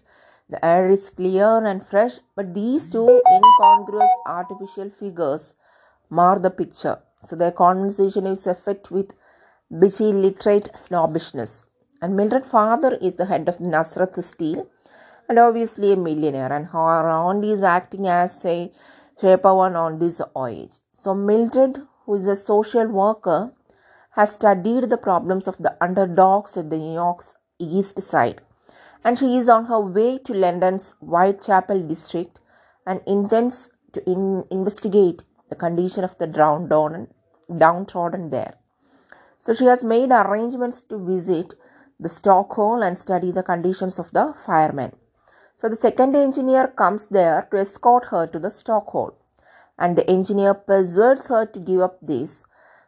the 0.49 0.63
air 0.65 0.89
is 0.89 1.09
clear 1.09 1.65
and 1.65 1.85
fresh, 1.85 2.19
but 2.35 2.53
these 2.53 2.89
two 2.89 3.21
incongruous 3.31 4.11
artificial 4.25 4.89
figures 4.89 5.53
mar 6.09 6.37
the 6.37 6.49
picture. 6.49 6.99
So 7.21 7.37
their 7.37 7.51
conversation 7.51 8.27
is 8.27 8.45
effect 8.45 8.91
with 8.91 9.13
bitchy 9.81 10.13
literate 10.13 10.69
snobbishness. 10.75 11.65
And 12.01 12.15
Mildred's 12.15 12.49
father 12.49 12.97
is 13.01 13.15
the 13.15 13.25
head 13.25 13.49
of 13.49 13.59
Nazareth 13.59 14.23
Steel 14.23 14.67
and 15.27 15.39
obviously 15.39 15.93
a 15.93 15.95
millionaire, 15.95 16.51
and 16.51 16.67
her 16.67 17.09
aunt 17.09 17.45
is 17.45 17.63
acting 17.63 18.07
as 18.07 18.45
a 18.45 18.71
chaperone 19.19 19.75
on 19.75 19.99
this 19.99 20.21
voyage. 20.33 20.79
So 20.91 21.13
Mildred, 21.13 21.81
who 22.05 22.15
is 22.15 22.27
a 22.27 22.35
social 22.35 22.87
worker, 22.87 23.53
has 24.11 24.33
studied 24.33 24.89
the 24.89 24.97
problems 24.97 25.47
of 25.47 25.57
the 25.57 25.75
underdogs 25.81 26.57
at 26.57 26.69
the 26.69 26.77
New 26.77 26.93
York's 26.93 27.35
east 27.57 28.01
side, 28.03 28.41
and 29.03 29.17
she 29.17 29.37
is 29.37 29.47
on 29.47 29.65
her 29.65 29.79
way 29.79 30.17
to 30.19 30.33
London's 30.33 30.95
Whitechapel 30.99 31.87
district 31.87 32.39
and 32.85 33.01
intends 33.07 33.71
to 33.93 34.03
in- 34.09 34.45
investigate 34.51 35.23
the 35.49 35.55
condition 35.55 36.03
of 36.03 36.17
the 36.17 36.27
downtrodden 36.27 37.09
there. 38.29 38.55
So 39.43 39.53
she 39.53 39.65
has 39.65 39.83
made 39.83 40.09
arrangements 40.09 40.81
to 40.83 40.97
visit 40.97 41.55
the 41.99 42.07
stokehold 42.07 42.81
and 42.87 42.97
study 42.97 43.29
the 43.29 43.43
conditions 43.43 43.99
of 43.99 44.09
the 44.11 44.33
firemen. 44.45 44.93
So 45.57 45.67
the 45.67 45.75
second 45.75 46.15
engineer 46.15 46.67
comes 46.67 47.07
there 47.07 47.45
to 47.51 47.57
escort 47.57 48.05
her 48.05 48.25
to 48.27 48.39
the 48.39 48.47
stokehold, 48.47 49.15
and 49.77 49.97
the 49.97 50.09
engineer 50.09 50.53
persuades 50.53 51.27
her 51.27 51.45
to 51.45 51.59
give 51.59 51.81
up 51.81 51.97
this 52.01 52.45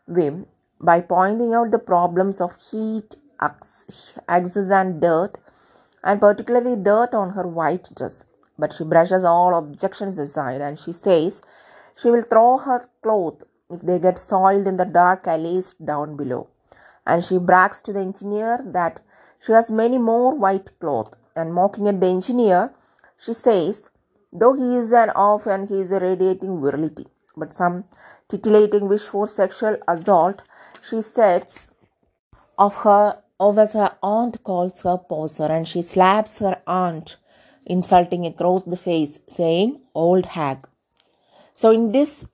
whim 0.07 0.45
by 0.79 1.01
pointing 1.01 1.53
out 1.53 1.71
the 1.71 1.77
problems 1.93 2.39
of 2.39 2.55
heat, 2.71 3.17
access, 3.37 4.69
and 4.79 5.01
dirt, 5.01 5.37
and 6.05 6.21
particularly 6.21 6.77
dirt 6.77 7.13
on 7.13 7.31
her 7.31 7.45
white 7.45 7.89
dress. 7.93 8.23
But 8.57 8.71
she 8.71 8.85
brushes 8.85 9.25
all 9.25 9.53
objections 9.53 10.17
aside 10.17 10.61
and 10.61 10.79
she 10.79 10.93
says 10.93 11.41
she 11.97 12.09
will 12.09 12.23
throw 12.23 12.59
her 12.59 12.85
clothes 13.03 13.43
if 13.69 13.81
they 13.81 13.99
get 13.99 14.17
soiled 14.17 14.67
in 14.67 14.77
the 14.77 14.85
dark 14.85 15.27
alleys 15.27 15.73
down 15.73 16.15
below. 16.15 16.47
And 17.05 17.23
she 17.23 17.37
brags 17.37 17.81
to 17.81 17.93
the 17.93 17.99
engineer 17.99 18.63
that 18.65 19.01
she 19.39 19.51
has 19.51 19.69
many 19.69 19.97
more 19.97 20.33
white 20.33 20.79
cloth. 20.79 21.13
And 21.35 21.53
mocking 21.53 21.87
at 21.87 21.99
the 21.99 22.07
engineer, 22.07 22.73
She 23.17 23.33
says, 23.33 23.89
though 24.31 24.53
he 24.53 24.75
is 24.75 24.91
an 24.91 25.09
off 25.11 25.45
and 25.47 25.69
he 25.69 25.81
is 25.81 25.91
a 25.91 25.99
radiating 25.99 26.61
virility, 26.61 27.07
but 27.35 27.53
some 27.53 27.85
titillating 28.27 28.87
wish 28.87 29.03
for 29.03 29.27
sexual 29.27 29.77
assault, 29.87 30.41
she 30.81 31.01
says 31.01 31.67
of 32.57 32.75
her 32.83 33.21
of 33.39 33.57
as 33.59 33.73
her 33.73 33.97
aunt 34.01 34.43
calls 34.43 34.81
her 34.81 34.97
poser 34.97 35.45
and 35.45 35.67
she 35.67 35.81
slaps 35.81 36.39
her 36.39 36.61
aunt, 36.65 37.17
insulting 37.65 38.25
across 38.25 38.63
the 38.63 38.77
face, 38.77 39.19
saying, 39.27 39.81
Old 39.93 40.27
hag. 40.27 40.67
So 41.53 41.71
in 41.71 41.91
this 41.91 42.25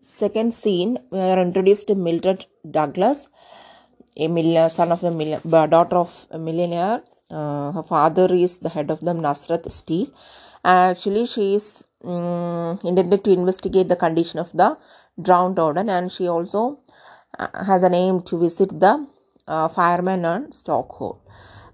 second 0.00 0.54
scene, 0.54 0.98
we 1.10 1.18
are 1.18 1.40
introduced 1.40 1.88
to 1.88 1.94
Mildred 1.94 2.46
Douglas, 2.68 3.28
a 4.16 4.28
millionaire, 4.28 4.68
son 4.68 4.92
of 4.92 5.04
a 5.04 5.66
daughter 5.68 5.96
of 5.96 6.26
a 6.30 6.38
millionaire. 6.38 7.02
Uh, 7.30 7.70
her 7.72 7.82
father 7.82 8.32
is 8.34 8.58
the 8.58 8.68
head 8.68 8.90
of 8.90 9.00
the 9.00 9.14
Nazareth 9.14 9.70
Steel. 9.70 10.08
Actually, 10.64 11.26
she 11.26 11.54
is 11.54 11.84
um, 12.04 12.80
intended 12.82 13.22
to 13.24 13.32
investigate 13.32 13.88
the 13.88 13.96
condition 13.96 14.40
of 14.40 14.50
the 14.52 14.76
drowned 15.20 15.56
Auden, 15.56 15.88
and 15.88 16.10
she 16.10 16.26
also 16.26 16.80
uh, 17.38 17.64
has 17.64 17.82
an 17.82 17.94
aim 17.94 18.22
to 18.22 18.38
visit 18.38 18.80
the 18.80 19.06
uh, 19.46 19.68
fireman 19.68 20.24
on 20.24 20.46
stokehold. 20.48 21.18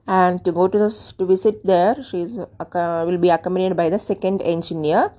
And 0.07 0.45
to 0.45 0.53
go 0.53 0.69
to 0.69 0.79
the, 0.79 1.13
to 1.19 1.27
visit 1.27 1.65
there, 1.65 2.01
she 2.03 2.23
is 2.23 2.39
uh, 2.39 3.05
will 3.07 3.19
be 3.19 3.31
accompanied 3.31 3.77
by 3.77 3.89
the 3.89 3.99
second 3.99 4.43
engineer. 4.43 5.13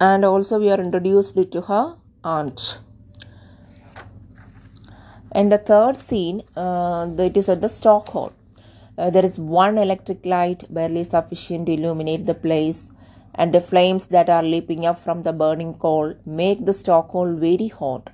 And 0.00 0.24
also, 0.24 0.58
we 0.58 0.70
are 0.70 0.80
introduced 0.80 1.36
to 1.52 1.60
her 1.62 1.96
aunt. 2.24 2.78
And 5.30 5.50
the 5.50 5.58
third 5.58 5.96
scene, 5.96 6.42
uh, 6.56 7.08
it 7.18 7.36
is 7.36 7.48
at 7.48 7.60
the 7.60 7.68
stokehold. 7.68 8.32
Uh, 8.96 9.10
there 9.10 9.24
is 9.24 9.38
one 9.38 9.78
electric 9.78 10.24
light 10.24 10.72
barely 10.72 11.04
sufficient 11.04 11.66
to 11.66 11.72
illuminate 11.72 12.26
the 12.26 12.34
place, 12.34 12.90
and 13.34 13.52
the 13.52 13.60
flames 13.60 14.06
that 14.06 14.28
are 14.28 14.42
leaping 14.42 14.86
up 14.86 14.98
from 14.98 15.22
the 15.22 15.32
burning 15.32 15.74
coal 15.74 16.14
make 16.24 16.64
the 16.64 16.72
stock 16.72 17.06
Stockholm 17.06 17.40
very 17.40 17.68
hot, 17.68 18.10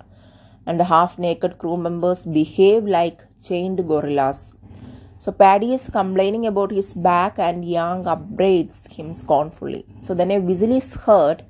and 0.66 0.80
the 0.80 0.84
half 0.84 1.18
naked 1.18 1.58
crew 1.58 1.76
members 1.76 2.24
behave 2.24 2.84
like 2.84 3.24
chained 3.42 3.86
gorillas. 3.86 4.54
So 5.22 5.32
Paddy 5.32 5.74
is 5.74 5.90
complaining 5.90 6.46
about 6.46 6.70
his 6.70 6.94
back, 6.94 7.38
and 7.38 7.62
Young 7.62 8.06
upbraids 8.06 8.86
him 8.96 9.14
scornfully. 9.14 9.84
So 9.98 10.14
then 10.14 10.30
a 10.30 10.38
whistle 10.38 10.74
is 10.74 10.94
heard, 10.94 11.44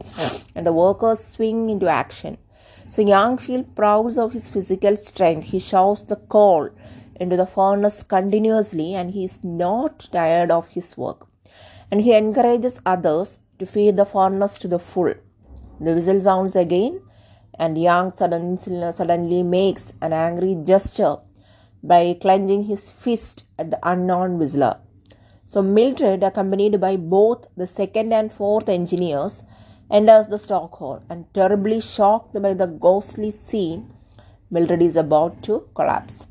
and 0.56 0.66
the 0.66 0.72
workers 0.72 1.20
swing 1.20 1.70
into 1.70 1.86
action. 1.86 2.38
So 2.88 3.00
Young 3.00 3.38
feels 3.38 3.66
proud 3.76 4.18
of 4.18 4.32
his 4.32 4.50
physical 4.50 4.96
strength. 4.96 5.46
He 5.46 5.60
shows 5.60 6.02
the 6.02 6.16
coal 6.16 6.70
into 7.20 7.36
the 7.36 7.46
furnace 7.46 8.02
continuously 8.02 8.94
and 8.94 9.12
he 9.12 9.22
is 9.22 9.44
not 9.44 10.08
tired 10.10 10.50
of 10.50 10.66
his 10.68 10.96
work. 10.98 11.28
And 11.92 12.00
he 12.00 12.14
encourages 12.14 12.80
others 12.84 13.38
to 13.60 13.66
feed 13.66 13.96
the 13.96 14.04
furnace 14.04 14.58
to 14.58 14.68
the 14.68 14.80
full. 14.80 15.14
The 15.78 15.94
whistle 15.94 16.20
sounds 16.20 16.56
again 16.56 17.00
and 17.56 17.80
Young 17.80 18.12
suddenly 18.16 19.42
makes 19.44 19.92
an 20.02 20.12
angry 20.12 20.56
gesture 20.64 21.18
by 21.82 22.16
clenching 22.20 22.64
his 22.64 22.90
fist 22.90 23.44
at 23.58 23.70
the 23.70 23.78
unknown 23.82 24.38
whistler. 24.38 24.78
So 25.46 25.62
Mildred, 25.62 26.22
accompanied 26.22 26.80
by 26.80 26.96
both 26.96 27.46
the 27.56 27.66
second 27.66 28.12
and 28.12 28.32
fourth 28.32 28.68
engineers, 28.68 29.42
enters 29.90 30.28
the 30.28 30.36
stokehold 30.36 31.02
and 31.10 31.32
terribly 31.34 31.80
shocked 31.80 32.40
by 32.40 32.54
the 32.54 32.66
ghostly 32.66 33.30
scene, 33.30 33.92
Mildred 34.50 34.82
is 34.82 34.96
about 34.96 35.42
to 35.44 35.68
collapse. 35.74 36.28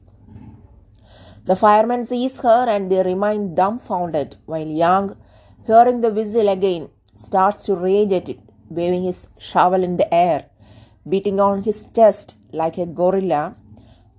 The 1.46 1.56
firemen 1.56 2.06
seize 2.06 2.39
her 2.41 2.65
and 2.70 2.91
they 2.91 3.01
remain 3.01 3.56
dumbfounded 3.56 4.38
while 4.46 4.68
Young, 4.68 5.18
hearing 5.65 6.01
the 6.01 6.12
whistle 6.12 6.48
again, 6.48 6.89
starts 7.15 7.65
to 7.65 7.75
rage 7.75 8.12
at 8.12 8.29
it, 8.29 8.39
waving 8.70 9.03
his 9.03 9.27
shovel 9.38 9.83
in 9.83 9.98
the 9.98 10.14
air, 10.14 10.46
beating 11.07 11.40
on 11.40 11.64
his 11.64 11.85
chest 11.96 12.35
like 12.51 12.77
a 12.77 12.85
gorilla, 12.85 13.55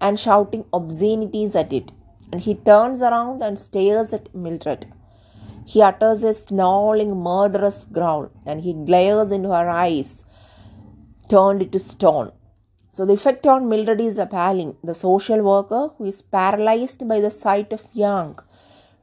and 0.01 0.19
shouting 0.19 0.65
obscenities 0.73 1.55
at 1.55 1.73
it. 1.73 1.93
And 2.33 2.41
he 2.41 2.55
turns 2.55 3.03
around 3.03 3.43
and 3.43 3.59
stares 3.59 4.13
at 4.13 4.35
Mildred. 4.35 4.87
He 5.65 5.83
utters 5.83 6.23
a 6.23 6.35
snarling, 6.35 7.17
murderous 7.17 7.87
growl, 7.93 8.31
and 8.47 8.61
he 8.63 8.73
glares 8.73 9.31
into 9.31 9.51
her 9.51 9.69
eyes, 9.69 10.25
turned 11.29 11.71
to 11.73 11.79
stone. 11.79 12.33
So, 12.93 13.05
the 13.07 13.13
effect 13.13 13.47
on 13.47 13.69
Mildred 13.69 14.01
is 14.01 14.19
appalling. 14.19 14.77
The 14.83 14.95
social 14.95 15.43
worker, 15.43 15.91
who 15.97 16.07
is 16.07 16.23
paralyzed 16.23 17.07
by 17.07 17.21
the 17.21 17.31
sight 17.31 17.73
of 17.73 17.85
Young, 17.93 18.39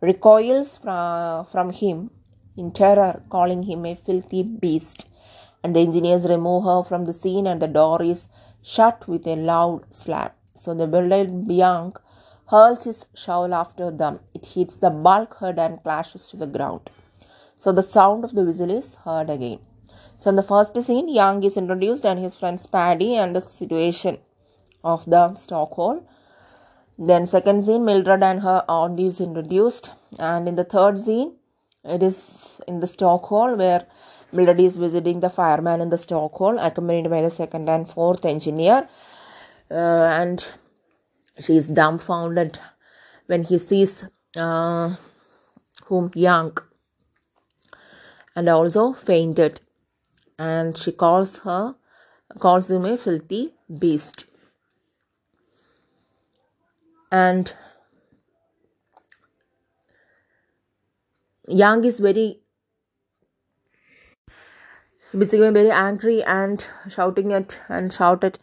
recoils 0.01 0.77
from, 0.77 1.45
from 1.45 1.71
him 1.71 2.11
in 2.57 2.71
terror, 2.71 3.21
calling 3.29 3.63
him 3.63 3.85
a 3.85 3.95
filthy 3.95 4.43
beast. 4.43 5.07
And 5.63 5.75
the 5.75 5.79
engineers 5.79 6.27
remove 6.27 6.65
her 6.65 6.83
from 6.83 7.05
the 7.05 7.13
scene, 7.13 7.47
and 7.47 7.61
the 7.61 7.67
door 7.67 8.01
is 8.03 8.27
shut 8.61 9.07
with 9.07 9.25
a 9.25 9.35
loud 9.35 9.93
slam. 9.93 10.31
So, 10.57 10.73
the 10.73 10.87
bewildered 10.87 11.47
Young 11.47 11.95
hurls 12.49 12.83
his 12.85 13.05
shovel 13.13 13.53
after 13.53 13.91
them. 13.91 14.19
It 14.33 14.45
hits 14.45 14.75
the 14.75 14.89
bulkhead 14.89 15.59
and 15.59 15.81
clashes 15.83 16.29
to 16.29 16.37
the 16.37 16.47
ground. 16.47 16.89
So 17.57 17.71
the 17.71 17.83
sound 17.83 18.23
of 18.23 18.33
the 18.35 18.43
whistle 18.43 18.71
is 18.71 18.95
heard 19.05 19.29
again. 19.29 19.59
So 20.17 20.29
in 20.29 20.35
the 20.35 20.43
first 20.43 20.81
scene, 20.81 21.09
Young 21.09 21.43
is 21.43 21.57
introduced 21.57 22.05
and 22.05 22.19
his 22.19 22.35
friends 22.35 22.65
Paddy 22.67 23.15
and 23.15 23.35
the 23.35 23.41
situation 23.41 24.19
of 24.83 25.05
the 25.05 25.29
stokehold. 25.29 26.03
Then 26.97 27.25
second 27.25 27.65
scene, 27.65 27.83
Mildred 27.85 28.23
and 28.23 28.41
her 28.41 28.63
aunt 28.67 28.99
is 28.99 29.19
introduced. 29.19 29.93
And 30.17 30.47
in 30.47 30.55
the 30.55 30.63
third 30.63 30.97
scene, 30.99 31.33
it 31.83 32.01
is 32.01 32.61
in 32.67 32.79
the 32.79 32.87
stokehold 32.87 33.57
where 33.57 33.85
Mildred 34.31 34.59
is 34.59 34.77
visiting 34.77 35.19
the 35.19 35.29
fireman 35.29 35.81
in 35.81 35.89
the 35.89 35.97
stokehold, 35.97 36.63
accompanied 36.65 37.09
by 37.09 37.21
the 37.21 37.29
second 37.29 37.69
and 37.69 37.87
fourth 37.89 38.25
engineer. 38.25 38.87
Uh, 39.69 40.07
and 40.21 40.45
she 41.39 41.57
is 41.57 41.67
dumbfounded 41.67 42.59
when 43.25 43.43
he 43.43 43.57
sees 43.57 44.07
uh, 44.35 44.95
whom 45.85 46.11
young 46.15 46.57
and 48.35 48.47
also 48.47 48.93
fainted. 48.93 49.61
And 50.39 50.77
she 50.77 50.91
calls 50.91 51.39
her 51.39 51.75
calls 52.39 52.69
him 52.69 52.85
a 52.85 52.97
filthy 52.97 53.55
beast. 53.79 54.25
And 57.11 57.53
young 61.47 61.83
is 61.83 61.99
very 61.99 62.41
becoming 65.17 65.53
very 65.53 65.71
angry 65.71 66.21
and 66.23 66.65
shouting 66.89 67.31
at 67.33 67.59
and 67.69 67.91
shouted 67.91 68.37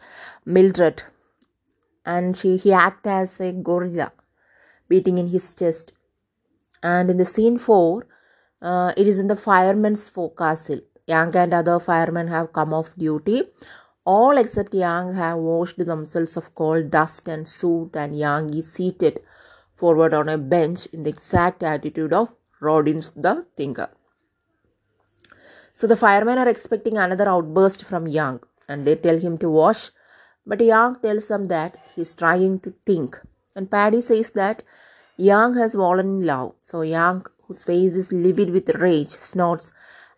mildred 0.45 1.03
and 2.05 2.37
she, 2.37 2.57
he 2.57 2.71
acted 2.71 3.09
as 3.09 3.39
a 3.39 3.51
gorilla 3.51 4.11
beating 4.87 5.17
in 5.17 5.27
his 5.27 5.53
chest. 5.55 5.93
And 6.83 7.09
in 7.09 7.17
the 7.17 7.25
scene 7.25 7.57
4, 7.57 8.07
uh, 8.61 8.93
it 8.95 9.07
is 9.07 9.19
in 9.19 9.27
the 9.27 9.35
fireman's 9.35 10.07
forecastle. 10.09 10.81
Young 11.07 11.35
and 11.35 11.53
other 11.53 11.79
firemen 11.79 12.27
have 12.27 12.53
come 12.53 12.73
off 12.73 12.95
duty. 12.95 13.43
All 14.05 14.37
except 14.37 14.73
Young 14.73 15.15
have 15.15 15.37
washed 15.37 15.77
themselves 15.77 16.37
of 16.37 16.53
coal 16.53 16.83
dust 16.83 17.27
and 17.27 17.47
soot, 17.47 17.95
and 17.95 18.17
Young 18.17 18.53
is 18.53 18.71
seated 18.71 19.19
forward 19.75 20.13
on 20.13 20.29
a 20.29 20.37
bench 20.37 20.85
in 20.87 21.03
the 21.03 21.09
exact 21.09 21.63
attitude 21.63 22.13
of 22.13 22.31
Rodin's 22.59 23.11
the 23.11 23.45
thinker. 23.57 23.89
So 25.73 25.87
the 25.87 25.97
firemen 25.97 26.37
are 26.37 26.47
expecting 26.47 26.97
another 26.97 27.27
outburst 27.27 27.83
from 27.83 28.07
Young, 28.07 28.41
and 28.69 28.85
they 28.85 28.95
tell 28.95 29.19
him 29.19 29.37
to 29.39 29.49
wash 29.49 29.89
but 30.45 30.61
Young 30.61 30.99
tells 30.99 31.27
them 31.27 31.45
that 31.47 31.77
he's 31.95 32.13
trying 32.13 32.59
to 32.61 32.73
think. 32.85 33.19
And 33.55 33.69
Paddy 33.69 34.01
says 34.01 34.31
that 34.31 34.63
Young 35.17 35.55
has 35.55 35.73
fallen 35.73 36.07
in 36.07 36.25
love. 36.25 36.55
So 36.61 36.81
Young, 36.81 37.25
whose 37.43 37.63
face 37.63 37.95
is 37.95 38.11
livid 38.11 38.49
with 38.51 38.75
rage, 38.75 39.09
snorts, 39.09 39.71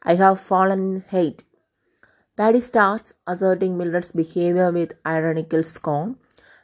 I 0.04 0.16
have 0.16 0.40
fallen 0.40 0.80
in 0.80 1.04
hate. 1.10 1.44
Paddy 2.36 2.60
starts 2.60 3.14
asserting 3.26 3.78
Mildred's 3.78 4.12
behavior 4.12 4.72
with 4.72 4.94
ironical 5.06 5.64
scorn, 5.64 6.18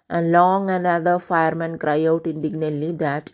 and 0.09 0.31
Long 0.31 0.69
and 0.69 0.85
other 0.85 1.17
firemen 1.19 1.79
cry 1.79 2.05
out 2.05 2.27
indignantly 2.27 2.91
that 2.93 3.31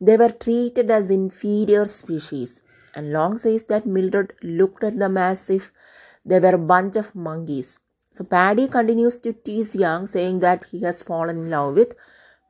they 0.00 0.16
were 0.16 0.30
treated 0.30 0.90
as 0.90 1.10
inferior 1.10 1.86
species. 1.86 2.62
And 2.94 3.12
Long 3.12 3.38
says 3.38 3.64
that 3.64 3.86
Mildred 3.86 4.34
looked 4.42 4.84
at 4.84 4.98
them 4.98 5.16
as 5.16 5.48
if 5.50 5.72
they 6.24 6.40
were 6.40 6.54
a 6.54 6.58
bunch 6.58 6.96
of 6.96 7.14
monkeys. 7.14 7.78
So 8.10 8.24
Paddy 8.24 8.68
continues 8.68 9.18
to 9.18 9.32
tease 9.32 9.76
Young, 9.76 10.06
saying 10.06 10.40
that 10.40 10.64
he 10.70 10.80
has 10.82 11.02
fallen 11.02 11.38
in 11.38 11.50
love 11.50 11.74
with 11.74 11.94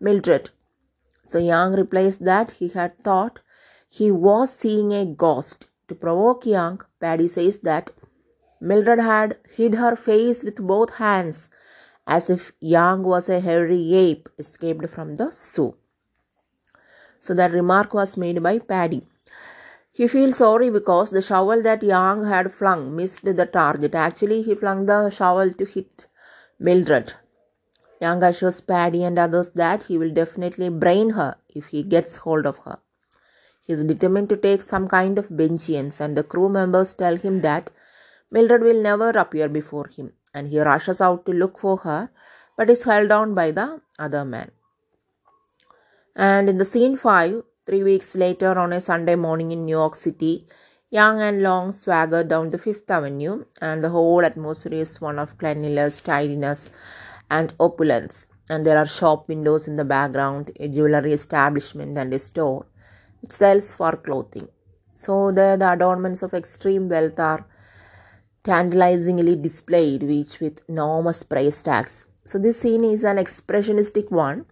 Mildred. 0.00 0.50
So 1.22 1.38
Young 1.38 1.74
replies 1.74 2.18
that 2.18 2.52
he 2.52 2.68
had 2.68 3.02
thought 3.02 3.40
he 3.88 4.10
was 4.10 4.54
seeing 4.54 4.92
a 4.92 5.04
ghost. 5.04 5.66
To 5.88 5.94
provoke 5.94 6.46
Young, 6.46 6.80
Paddy 7.00 7.28
says 7.28 7.58
that 7.58 7.90
Mildred 8.60 9.00
had 9.00 9.38
hid 9.56 9.74
her 9.74 9.96
face 9.96 10.44
with 10.44 10.56
both 10.56 10.94
hands, 10.94 11.48
as 12.06 12.28
if 12.30 12.52
Young 12.60 13.02
was 13.02 13.28
a 13.28 13.40
hairy 13.40 13.94
ape 13.94 14.28
escaped 14.38 14.88
from 14.88 15.16
the 15.16 15.30
zoo. 15.32 15.76
So 17.20 17.34
that 17.34 17.52
remark 17.52 17.94
was 17.94 18.16
made 18.16 18.42
by 18.42 18.58
Paddy. 18.58 19.06
He 19.98 20.06
feels 20.06 20.36
sorry 20.36 20.70
because 20.70 21.10
the 21.10 21.20
shovel 21.20 21.60
that 21.62 21.82
Yank 21.82 22.24
had 22.26 22.52
flung 22.52 22.94
missed 22.94 23.24
the 23.24 23.46
target. 23.46 23.96
Actually, 23.96 24.42
he 24.42 24.54
flung 24.54 24.86
the 24.86 25.10
shovel 25.10 25.52
to 25.52 25.64
hit 25.64 26.06
Mildred. 26.60 27.14
Yank 28.00 28.22
assures 28.22 28.60
Paddy 28.60 29.02
and 29.02 29.18
others 29.18 29.50
that 29.56 29.82
he 29.88 29.98
will 29.98 30.14
definitely 30.14 30.68
brain 30.68 31.10
her 31.10 31.34
if 31.48 31.66
he 31.72 31.82
gets 31.82 32.18
hold 32.18 32.46
of 32.46 32.58
her. 32.58 32.78
He 33.66 33.72
is 33.72 33.82
determined 33.82 34.28
to 34.28 34.36
take 34.36 34.62
some 34.62 34.86
kind 34.86 35.18
of 35.18 35.26
vengeance, 35.30 36.00
and 36.00 36.16
the 36.16 36.22
crew 36.22 36.48
members 36.48 36.94
tell 36.94 37.16
him 37.16 37.40
that 37.40 37.72
Mildred 38.30 38.62
will 38.62 38.80
never 38.80 39.10
appear 39.10 39.48
before 39.48 39.88
him, 39.88 40.12
and 40.32 40.46
he 40.46 40.60
rushes 40.60 41.00
out 41.00 41.26
to 41.26 41.32
look 41.32 41.58
for 41.58 41.78
her 41.78 42.10
but 42.56 42.70
is 42.70 42.84
held 42.84 43.08
down 43.08 43.34
by 43.34 43.50
the 43.50 43.80
other 43.98 44.24
man. 44.24 44.52
And 46.14 46.48
in 46.48 46.58
the 46.58 46.64
scene 46.64 46.96
5, 46.96 47.42
three 47.68 47.82
weeks 47.82 48.14
later 48.14 48.58
on 48.58 48.72
a 48.72 48.80
Sunday 48.80 49.14
morning 49.14 49.50
in 49.52 49.66
New 49.66 49.76
York 49.76 49.94
City, 49.94 50.46
Young 50.90 51.20
and 51.20 51.42
Long 51.42 51.74
swagger 51.74 52.24
down 52.24 52.48
the 52.48 52.56
Fifth 52.56 52.90
Avenue, 52.90 53.44
and 53.60 53.84
the 53.84 53.90
whole 53.90 54.24
atmosphere 54.24 54.72
is 54.72 55.02
one 55.02 55.18
of 55.18 55.36
cleanliness, 55.36 56.00
tidiness, 56.00 56.70
and 57.30 57.52
opulence. 57.60 58.24
And 58.48 58.64
there 58.64 58.78
are 58.78 58.86
shop 58.86 59.28
windows 59.28 59.68
in 59.68 59.76
the 59.76 59.84
background, 59.84 60.50
a 60.58 60.68
jewelry 60.68 61.12
establishment, 61.12 61.98
and 61.98 62.14
a 62.14 62.18
store 62.18 62.64
which 63.20 63.32
sells 63.32 63.70
for 63.70 63.92
clothing. 63.96 64.48
So 64.94 65.30
there 65.30 65.58
the 65.58 65.70
adornments 65.70 66.22
of 66.22 66.32
extreme 66.32 66.88
wealth 66.88 67.20
are 67.20 67.44
tantalizingly 68.44 69.36
displayed, 69.36 70.04
each 70.04 70.40
with 70.40 70.62
enormous 70.70 71.22
price 71.22 71.62
tags. 71.62 72.06
So 72.24 72.38
this 72.38 72.60
scene 72.60 72.84
is 72.84 73.04
an 73.04 73.18
expressionistic 73.18 74.10
one 74.10 74.46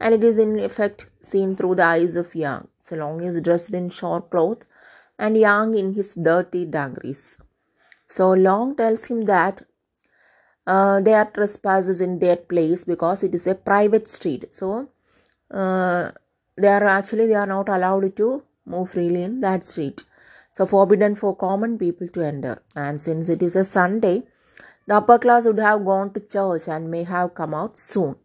and 0.00 0.14
it 0.14 0.22
is 0.24 0.38
in 0.38 0.58
effect 0.58 1.06
seen 1.20 1.56
through 1.56 1.76
the 1.76 1.84
eyes 1.84 2.16
of 2.16 2.34
Yank. 2.34 2.68
So 2.80 2.96
Long 2.96 3.22
is 3.22 3.40
dressed 3.40 3.70
in 3.70 3.90
short 3.90 4.30
cloth 4.30 4.64
and 5.18 5.36
Yank 5.36 5.76
in 5.76 5.94
his 5.94 6.14
dirty 6.14 6.64
dungarees. 6.64 7.38
So 8.08 8.32
Long 8.32 8.76
tells 8.76 9.06
him 9.06 9.22
that 9.22 9.62
uh, 10.66 11.00
are 11.06 11.30
trespassers 11.32 12.00
in 12.00 12.18
that 12.18 12.48
place 12.48 12.84
because 12.84 13.22
it 13.22 13.34
is 13.34 13.46
a 13.46 13.54
private 13.54 14.08
street. 14.08 14.52
So 14.52 14.90
uh, 15.50 16.10
they 16.56 16.68
are 16.68 16.84
actually 16.84 17.26
they 17.26 17.34
are 17.34 17.46
not 17.46 17.68
allowed 17.68 18.16
to 18.16 18.42
move 18.64 18.90
freely 18.90 19.22
in 19.22 19.40
that 19.40 19.64
street. 19.64 20.02
So 20.50 20.66
forbidden 20.66 21.14
for 21.14 21.36
common 21.36 21.78
people 21.78 22.08
to 22.08 22.22
enter. 22.22 22.62
And 22.74 23.00
since 23.00 23.28
it 23.28 23.42
is 23.42 23.56
a 23.56 23.64
Sunday, 23.64 24.24
the 24.86 24.96
upper 24.96 25.18
class 25.18 25.46
would 25.46 25.58
have 25.58 25.84
gone 25.84 26.12
to 26.14 26.20
church 26.20 26.68
and 26.68 26.90
may 26.90 27.04
have 27.04 27.34
come 27.34 27.54
out 27.54 27.78
soon. 27.78 28.16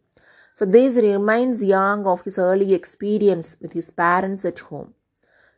So 0.54 0.64
this 0.64 0.96
reminds 0.96 1.62
Yank 1.62 2.06
of 2.06 2.24
his 2.24 2.38
early 2.38 2.74
experience 2.74 3.56
with 3.60 3.72
his 3.72 3.90
parents 3.90 4.44
at 4.44 4.58
home. 4.58 4.94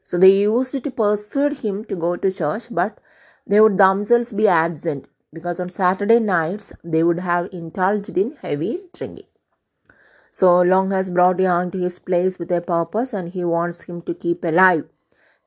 So 0.02 0.18
they 0.18 0.32
used 0.40 0.82
to 0.84 0.90
persuade 0.90 1.58
him 1.58 1.84
to 1.86 1.96
go 1.96 2.16
to 2.16 2.30
church, 2.30 2.66
but 2.70 2.98
they 3.46 3.60
would 3.60 3.76
themselves 3.76 4.32
be 4.32 4.48
absent 4.48 5.06
because 5.32 5.58
on 5.58 5.70
Saturday 5.70 6.20
nights 6.20 6.72
they 6.84 7.02
would 7.02 7.20
have 7.20 7.48
indulged 7.52 8.16
in 8.16 8.36
heavy 8.40 8.82
drinking. 8.92 9.26
So 10.30 10.62
Long 10.62 10.90
has 10.90 11.10
brought 11.10 11.40
Yank 11.40 11.72
to 11.72 11.78
his 11.78 11.98
place 11.98 12.38
with 12.38 12.50
a 12.52 12.60
purpose 12.60 13.12
and 13.12 13.28
he 13.30 13.44
wants 13.44 13.82
him 13.82 14.02
to 14.02 14.14
keep 14.14 14.44
alive 14.44 14.84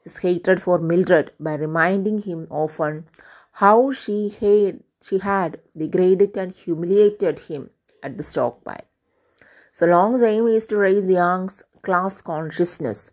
his 0.08 0.18
hatred 0.18 0.62
for 0.62 0.80
Mildred 0.80 1.32
by 1.38 1.56
reminding 1.56 2.22
him 2.22 2.48
often 2.50 3.06
how 3.64 3.92
she 3.92 4.30
had, 4.30 4.80
she 5.02 5.18
had 5.20 5.60
degraded 5.76 6.38
and 6.38 6.54
humiliated 6.54 7.40
him 7.52 7.70
at 8.02 8.18
the 8.18 8.24
stock 8.24 8.64
pile. 8.64 8.87
So 9.78 9.86
Long's 9.86 10.24
aim 10.24 10.48
is 10.48 10.66
to 10.68 10.78
raise 10.78 11.08
Young's 11.08 11.62
class 11.84 12.20
consciousness, 12.20 13.12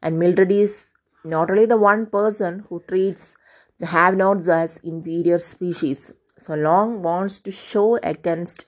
and 0.00 0.18
Mildred 0.18 0.50
is 0.50 0.86
not 1.24 1.50
only 1.50 1.66
the 1.66 1.76
one 1.76 2.06
person 2.06 2.64
who 2.70 2.82
treats 2.88 3.36
the 3.78 3.84
have-nots 3.84 4.48
as 4.48 4.78
inferior 4.78 5.36
species. 5.36 6.12
So 6.38 6.54
Long 6.54 7.02
wants 7.02 7.38
to 7.40 7.52
show 7.52 7.96
against 7.96 8.64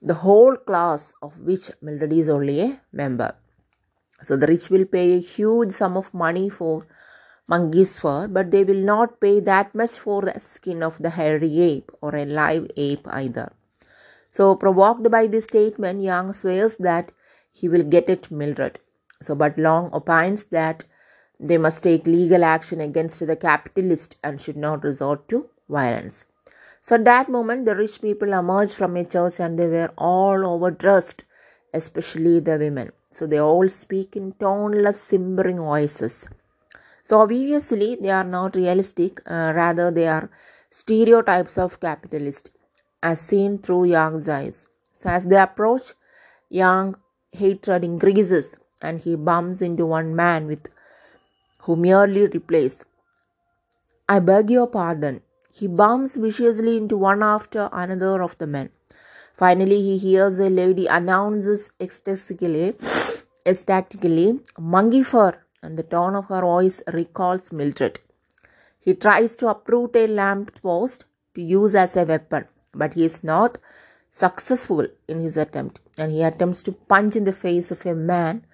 the 0.00 0.14
whole 0.14 0.54
class 0.54 1.14
of 1.20 1.40
which 1.40 1.72
Mildred 1.82 2.12
is 2.12 2.28
only 2.28 2.60
a 2.60 2.80
member. 2.92 3.34
So 4.22 4.36
the 4.36 4.46
rich 4.46 4.70
will 4.70 4.84
pay 4.84 5.14
a 5.14 5.20
huge 5.20 5.72
sum 5.72 5.96
of 5.96 6.14
money 6.14 6.48
for 6.48 6.86
monkey's 7.48 7.98
fur, 7.98 8.28
but 8.28 8.52
they 8.52 8.62
will 8.62 8.84
not 8.94 9.20
pay 9.20 9.40
that 9.40 9.74
much 9.74 9.98
for 9.98 10.22
the 10.22 10.38
skin 10.38 10.84
of 10.84 11.02
the 11.02 11.10
hairy 11.10 11.58
ape 11.58 11.90
or 12.00 12.14
a 12.14 12.24
live 12.24 12.70
ape 12.76 13.08
either. 13.08 13.50
So, 14.30 14.54
provoked 14.54 15.10
by 15.10 15.26
this 15.26 15.44
statement, 15.44 16.02
Young 16.02 16.32
swears 16.32 16.76
that 16.76 17.12
he 17.50 17.68
will 17.68 17.82
get 17.82 18.10
at 18.10 18.30
Mildred. 18.30 18.78
So, 19.22 19.34
but 19.34 19.58
Long 19.58 19.90
opines 19.92 20.46
that 20.46 20.84
they 21.40 21.56
must 21.56 21.82
take 21.82 22.06
legal 22.06 22.44
action 22.44 22.80
against 22.80 23.26
the 23.26 23.36
capitalist 23.36 24.16
and 24.22 24.40
should 24.40 24.56
not 24.56 24.84
resort 24.84 25.28
to 25.28 25.48
violence. 25.68 26.24
So, 26.82 26.96
at 26.96 27.04
that 27.06 27.28
moment, 27.28 27.64
the 27.64 27.74
rich 27.74 28.00
people 28.00 28.32
emerged 28.32 28.74
from 28.74 28.96
a 28.96 29.04
church 29.04 29.40
and 29.40 29.58
they 29.58 29.66
were 29.66 29.92
all 29.96 30.46
overdressed, 30.46 31.24
especially 31.72 32.40
the 32.40 32.58
women. 32.58 32.92
So, 33.10 33.26
they 33.26 33.40
all 33.40 33.68
speak 33.68 34.14
in 34.14 34.32
toneless, 34.32 35.00
simmering 35.00 35.58
voices. 35.58 36.26
So, 37.02 37.20
obviously, 37.20 37.96
they 37.96 38.10
are 38.10 38.24
not 38.24 38.54
realistic, 38.54 39.22
uh, 39.26 39.52
rather, 39.56 39.90
they 39.90 40.06
are 40.06 40.30
stereotypes 40.70 41.56
of 41.56 41.80
capitalist 41.80 42.50
as 43.02 43.20
seen 43.20 43.58
through 43.58 43.84
Yank's 43.84 44.28
eyes. 44.28 44.66
So, 44.98 45.10
as 45.10 45.26
they 45.26 45.40
approach, 45.40 45.92
Yank 46.50 46.96
hatred 47.32 47.84
increases 47.84 48.56
and 48.80 49.00
he 49.00 49.14
bumps 49.14 49.60
into 49.60 49.86
one 49.86 50.14
man 50.14 50.46
with 50.46 50.68
who 51.62 51.76
merely 51.76 52.26
replies, 52.26 52.84
I 54.08 54.20
beg 54.20 54.50
your 54.50 54.66
pardon. 54.66 55.20
He 55.52 55.66
bumps 55.66 56.16
viciously 56.16 56.76
into 56.76 56.96
one 56.96 57.22
after 57.22 57.68
another 57.72 58.22
of 58.22 58.38
the 58.38 58.46
men. 58.46 58.70
Finally, 59.36 59.82
he 59.82 59.98
hears 59.98 60.38
a 60.38 60.48
lady 60.48 60.86
announces 60.86 61.70
ecstatically, 61.80 62.74
ecstatically, 63.44 64.40
monkey 64.58 65.02
fur, 65.02 65.34
and 65.62 65.78
the 65.78 65.82
tone 65.82 66.14
of 66.16 66.26
her 66.26 66.40
voice 66.40 66.80
recalls 66.92 67.52
Mildred. 67.52 68.00
He 68.80 68.94
tries 68.94 69.36
to 69.36 69.48
uproot 69.48 69.94
a 69.96 70.06
lamp 70.06 70.60
post 70.62 71.04
to 71.34 71.42
use 71.42 71.74
as 71.74 71.96
a 71.96 72.04
weapon 72.04 72.46
but 72.78 72.94
he 72.94 73.04
is 73.04 73.22
not 73.22 73.58
successful 74.10 74.86
in 75.06 75.20
his 75.20 75.36
attempt 75.36 75.80
and 75.98 76.12
he 76.12 76.22
attempts 76.22 76.62
to 76.62 76.72
punch 76.72 77.16
in 77.16 77.24
the 77.24 77.32
face 77.32 77.70
of 77.70 77.84
a 77.84 77.94
man 77.94 78.44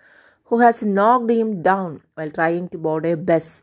who 0.47 0.59
has 0.61 0.83
knocked 0.83 1.31
him 1.31 1.63
down 1.63 2.03
while 2.15 2.31
trying 2.31 2.69
to 2.69 2.79
board 2.79 3.07
a 3.07 3.17
bus. 3.17 3.63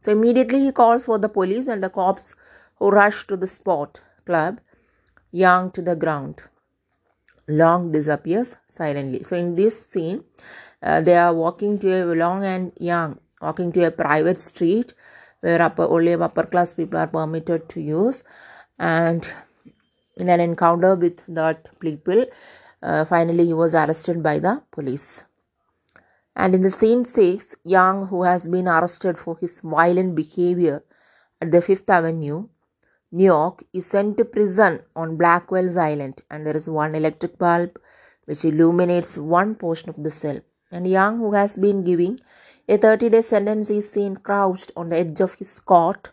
So 0.00 0.12
immediately 0.12 0.60
he 0.64 0.72
calls 0.72 1.06
for 1.06 1.18
the 1.18 1.28
police 1.28 1.66
and 1.66 1.82
the 1.82 1.90
cops 1.90 2.34
who 2.76 2.90
rush 2.90 3.26
to 3.26 3.36
the 3.36 3.46
spot, 3.46 4.00
club 4.24 4.60
Young 5.30 5.70
to 5.72 5.82
the 5.82 5.94
ground. 5.94 6.42
Long 7.46 7.92
disappears 7.92 8.56
silently. 8.66 9.22
So 9.24 9.36
in 9.36 9.56
this 9.56 9.86
scene, 9.86 10.24
uh, 10.82 11.02
they 11.02 11.16
are 11.16 11.34
walking 11.34 11.78
to 11.80 11.88
a 11.90 12.14
Long 12.14 12.44
and 12.44 12.72
Yank 12.78 13.20
walking 13.40 13.72
to 13.72 13.86
a 13.86 13.90
private 13.90 14.40
street 14.40 14.94
where 15.40 15.62
upper, 15.62 15.82
only 15.82 16.14
upper 16.14 16.44
class 16.44 16.72
people 16.72 16.98
are 16.98 17.06
permitted 17.06 17.68
to 17.68 17.80
use 17.80 18.24
and 18.78 19.32
in 20.18 20.28
an 20.28 20.40
encounter 20.40 20.94
with 20.94 21.24
that 21.26 21.68
people. 21.80 22.26
Uh, 22.82 23.04
finally, 23.04 23.46
he 23.46 23.54
was 23.54 23.74
arrested 23.74 24.22
by 24.22 24.38
the 24.38 24.62
police. 24.70 25.24
And 26.36 26.54
in 26.54 26.62
the 26.62 26.70
scene 26.70 27.04
6, 27.04 27.56
Yank, 27.64 28.10
who 28.10 28.22
has 28.22 28.46
been 28.46 28.68
arrested 28.68 29.18
for 29.18 29.36
his 29.40 29.60
violent 29.60 30.14
behavior 30.14 30.84
at 31.40 31.50
the 31.50 31.60
Fifth 31.60 31.90
Avenue, 31.90 32.48
New 33.10 33.24
York, 33.24 33.64
is 33.72 33.86
sent 33.86 34.16
to 34.18 34.24
prison 34.24 34.80
on 34.94 35.16
Blackwell's 35.16 35.76
Island, 35.76 36.22
and 36.30 36.46
there 36.46 36.56
is 36.56 36.68
one 36.68 36.94
electric 36.94 37.38
bulb 37.38 37.80
which 38.26 38.44
illuminates 38.44 39.16
one 39.16 39.54
portion 39.54 39.88
of 39.88 40.02
the 40.02 40.10
cell. 40.10 40.38
And 40.70 40.86
Yank, 40.86 41.18
who 41.18 41.32
has 41.32 41.56
been 41.56 41.82
giving 41.82 42.20
a 42.68 42.76
30 42.76 43.08
day 43.08 43.22
sentence, 43.22 43.70
is 43.70 43.90
seen 43.90 44.16
crouched 44.16 44.70
on 44.76 44.90
the 44.90 44.98
edge 44.98 45.20
of 45.20 45.34
his 45.34 45.58
cot, 45.58 46.10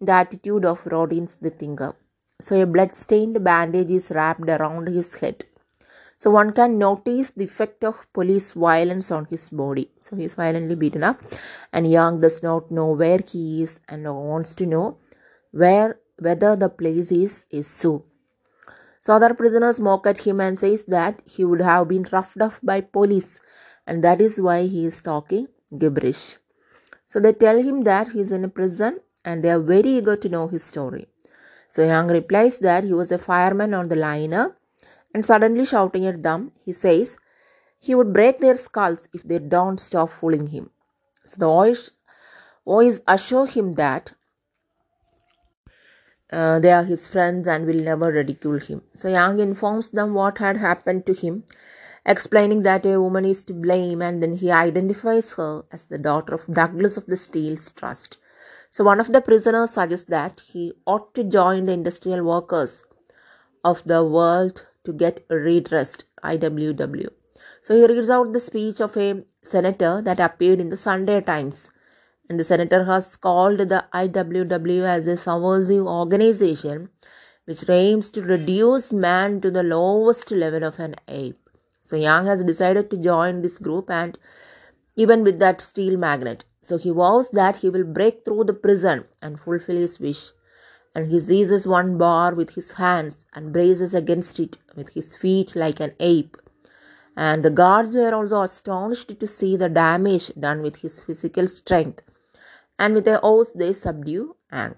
the 0.00 0.12
attitude 0.12 0.64
of 0.66 0.86
Rodin's 0.86 1.36
the 1.36 1.50
thinker. 1.50 1.96
So 2.40 2.60
a 2.60 2.66
blood-stained 2.66 3.42
bandage 3.44 3.90
is 3.90 4.10
wrapped 4.10 4.48
around 4.48 4.88
his 4.88 5.14
head. 5.14 5.44
So 6.16 6.30
one 6.30 6.52
can 6.52 6.78
notice 6.78 7.30
the 7.30 7.44
effect 7.44 7.84
of 7.84 8.12
police 8.12 8.52
violence 8.52 9.10
on 9.10 9.26
his 9.26 9.50
body. 9.50 9.90
So 9.98 10.16
he 10.16 10.24
is 10.24 10.34
violently 10.34 10.74
beaten 10.74 11.04
up, 11.04 11.22
and 11.72 11.90
Yank 11.90 12.22
does 12.22 12.42
not 12.42 12.70
know 12.70 12.92
where 12.92 13.20
he 13.26 13.62
is 13.62 13.80
and 13.88 14.04
wants 14.04 14.54
to 14.54 14.66
know 14.66 14.98
where 15.50 16.00
whether 16.18 16.56
the 16.56 16.68
place 16.68 17.10
is 17.12 17.44
is 17.50 17.66
so. 17.66 18.04
So 19.00 19.14
other 19.14 19.34
prisoners 19.34 19.78
mock 19.78 20.06
at 20.06 20.20
him 20.20 20.40
and 20.40 20.58
says 20.58 20.84
that 20.84 21.20
he 21.26 21.44
would 21.44 21.60
have 21.60 21.88
been 21.88 22.06
roughed 22.10 22.40
up 22.40 22.54
by 22.62 22.80
police, 22.80 23.40
and 23.86 24.02
that 24.02 24.20
is 24.20 24.40
why 24.40 24.66
he 24.66 24.86
is 24.86 25.02
talking 25.02 25.48
gibberish. 25.76 26.38
So 27.06 27.20
they 27.20 27.32
tell 27.32 27.60
him 27.62 27.82
that 27.82 28.10
he 28.10 28.20
is 28.20 28.32
in 28.32 28.44
a 28.44 28.48
prison, 28.48 29.00
and 29.24 29.42
they 29.42 29.50
are 29.50 29.60
very 29.60 29.98
eager 29.98 30.16
to 30.16 30.28
know 30.28 30.48
his 30.48 30.64
story. 30.64 31.06
So 31.74 31.84
Young 31.84 32.06
replies 32.06 32.58
that 32.58 32.84
he 32.84 32.92
was 32.92 33.10
a 33.10 33.18
fireman 33.18 33.74
on 33.74 33.88
the 33.88 33.96
liner 33.96 34.56
and 35.12 35.26
suddenly 35.26 35.64
shouting 35.64 36.06
at 36.06 36.22
them, 36.22 36.52
he 36.64 36.72
says 36.72 37.16
he 37.80 37.96
would 37.96 38.12
break 38.12 38.38
their 38.38 38.54
skulls 38.54 39.08
if 39.12 39.24
they 39.24 39.40
don't 39.40 39.80
stop 39.80 40.10
fooling 40.10 40.46
him. 40.46 40.70
So 41.24 41.36
the 41.40 41.90
boys, 42.64 43.00
assure 43.08 43.46
him 43.46 43.72
that 43.72 44.12
uh, 46.30 46.60
they 46.60 46.70
are 46.70 46.84
his 46.84 47.08
friends 47.08 47.48
and 47.48 47.66
will 47.66 47.82
never 47.82 48.12
ridicule 48.12 48.60
him. 48.60 48.82
So 48.92 49.08
Yank 49.08 49.40
informs 49.40 49.88
them 49.88 50.14
what 50.14 50.38
had 50.38 50.58
happened 50.58 51.06
to 51.06 51.12
him, 51.12 51.42
explaining 52.06 52.62
that 52.62 52.86
a 52.86 53.00
woman 53.00 53.24
is 53.24 53.42
to 53.42 53.52
blame, 53.52 54.00
and 54.00 54.22
then 54.22 54.34
he 54.34 54.52
identifies 54.52 55.32
her 55.32 55.64
as 55.72 55.82
the 55.82 55.98
daughter 55.98 56.34
of 56.34 56.46
Douglas 56.46 56.96
of 56.96 57.06
the 57.06 57.16
Steel's 57.16 57.68
Trust. 57.72 58.18
So 58.74 58.82
one 58.82 58.98
of 58.98 59.12
the 59.12 59.20
prisoners 59.20 59.70
suggests 59.70 60.06
that 60.06 60.42
he 60.52 60.72
ought 60.84 61.14
to 61.14 61.22
join 61.22 61.66
the 61.66 61.72
industrial 61.74 62.24
workers 62.24 62.82
of 63.62 63.84
the 63.84 64.04
world 64.04 64.66
to 64.82 64.92
get 64.92 65.24
redressed, 65.28 66.02
IWW. 66.24 67.06
So 67.62 67.76
he 67.76 67.86
reads 67.86 68.10
out 68.10 68.32
the 68.32 68.40
speech 68.40 68.80
of 68.80 68.96
a 68.96 69.22
senator 69.42 70.02
that 70.02 70.18
appeared 70.18 70.58
in 70.58 70.70
the 70.70 70.76
Sunday 70.76 71.20
Times 71.20 71.70
and 72.28 72.40
the 72.40 72.42
senator 72.42 72.82
has 72.82 73.14
called 73.14 73.58
the 73.58 73.84
IWW 73.94 74.82
as 74.82 75.06
a 75.06 75.16
subversive 75.16 75.86
organization 75.86 76.88
which 77.44 77.68
aims 77.68 78.10
to 78.10 78.22
reduce 78.22 78.92
man 78.92 79.40
to 79.42 79.52
the 79.52 79.62
lowest 79.62 80.32
level 80.32 80.64
of 80.64 80.80
an 80.80 80.96
ape. 81.06 81.48
So 81.80 81.94
Yank 81.94 82.26
has 82.26 82.42
decided 82.42 82.90
to 82.90 82.96
join 82.96 83.40
this 83.40 83.56
group 83.56 83.88
and 83.88 84.18
even 84.96 85.22
with 85.22 85.38
that 85.38 85.60
steel 85.60 85.96
magnet. 85.96 86.44
So 86.64 86.78
he 86.78 86.90
vows 86.90 87.28
that 87.30 87.56
he 87.56 87.68
will 87.68 87.84
break 87.84 88.24
through 88.24 88.44
the 88.44 88.54
prison 88.54 89.04
and 89.20 89.38
fulfill 89.38 89.76
his 89.76 90.00
wish. 90.00 90.30
And 90.94 91.10
he 91.10 91.20
seizes 91.20 91.66
one 91.66 91.98
bar 91.98 92.34
with 92.34 92.50
his 92.54 92.72
hands 92.72 93.26
and 93.34 93.52
braces 93.52 93.94
against 93.94 94.40
it 94.40 94.56
with 94.76 94.90
his 94.90 95.14
feet 95.14 95.54
like 95.54 95.80
an 95.80 95.92
ape. 96.00 96.36
And 97.16 97.42
the 97.42 97.50
guards 97.50 97.94
were 97.94 98.14
also 98.14 98.42
astonished 98.42 99.18
to 99.20 99.26
see 99.26 99.56
the 99.56 99.68
damage 99.68 100.32
done 100.38 100.62
with 100.62 100.76
his 100.76 101.00
physical 101.00 101.46
strength 101.48 102.02
and 102.78 102.94
with 102.94 103.04
their 103.04 103.20
oath 103.22 103.52
they 103.54 103.72
subdue 103.72 104.36
Ang. 104.50 104.76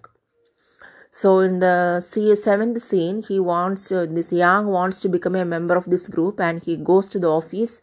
So 1.11 1.39
in 1.41 1.61
the 1.61 2.01
seventh 2.03 2.83
scene, 2.83 3.23
he 3.23 3.41
wants 3.41 3.91
uh, 3.91 4.07
this 4.09 4.33
Yank 4.33 4.67
wants 4.69 5.01
to 5.01 5.09
become 5.09 5.35
a 5.35 5.45
member 5.45 5.75
of 5.75 5.87
this 5.87 6.09
group, 6.09 6.41
and 6.41 6.63
he 6.63 6.77
goes 6.77 7.09
to 7.09 7.19
the 7.19 7.31
office 7.31 7.81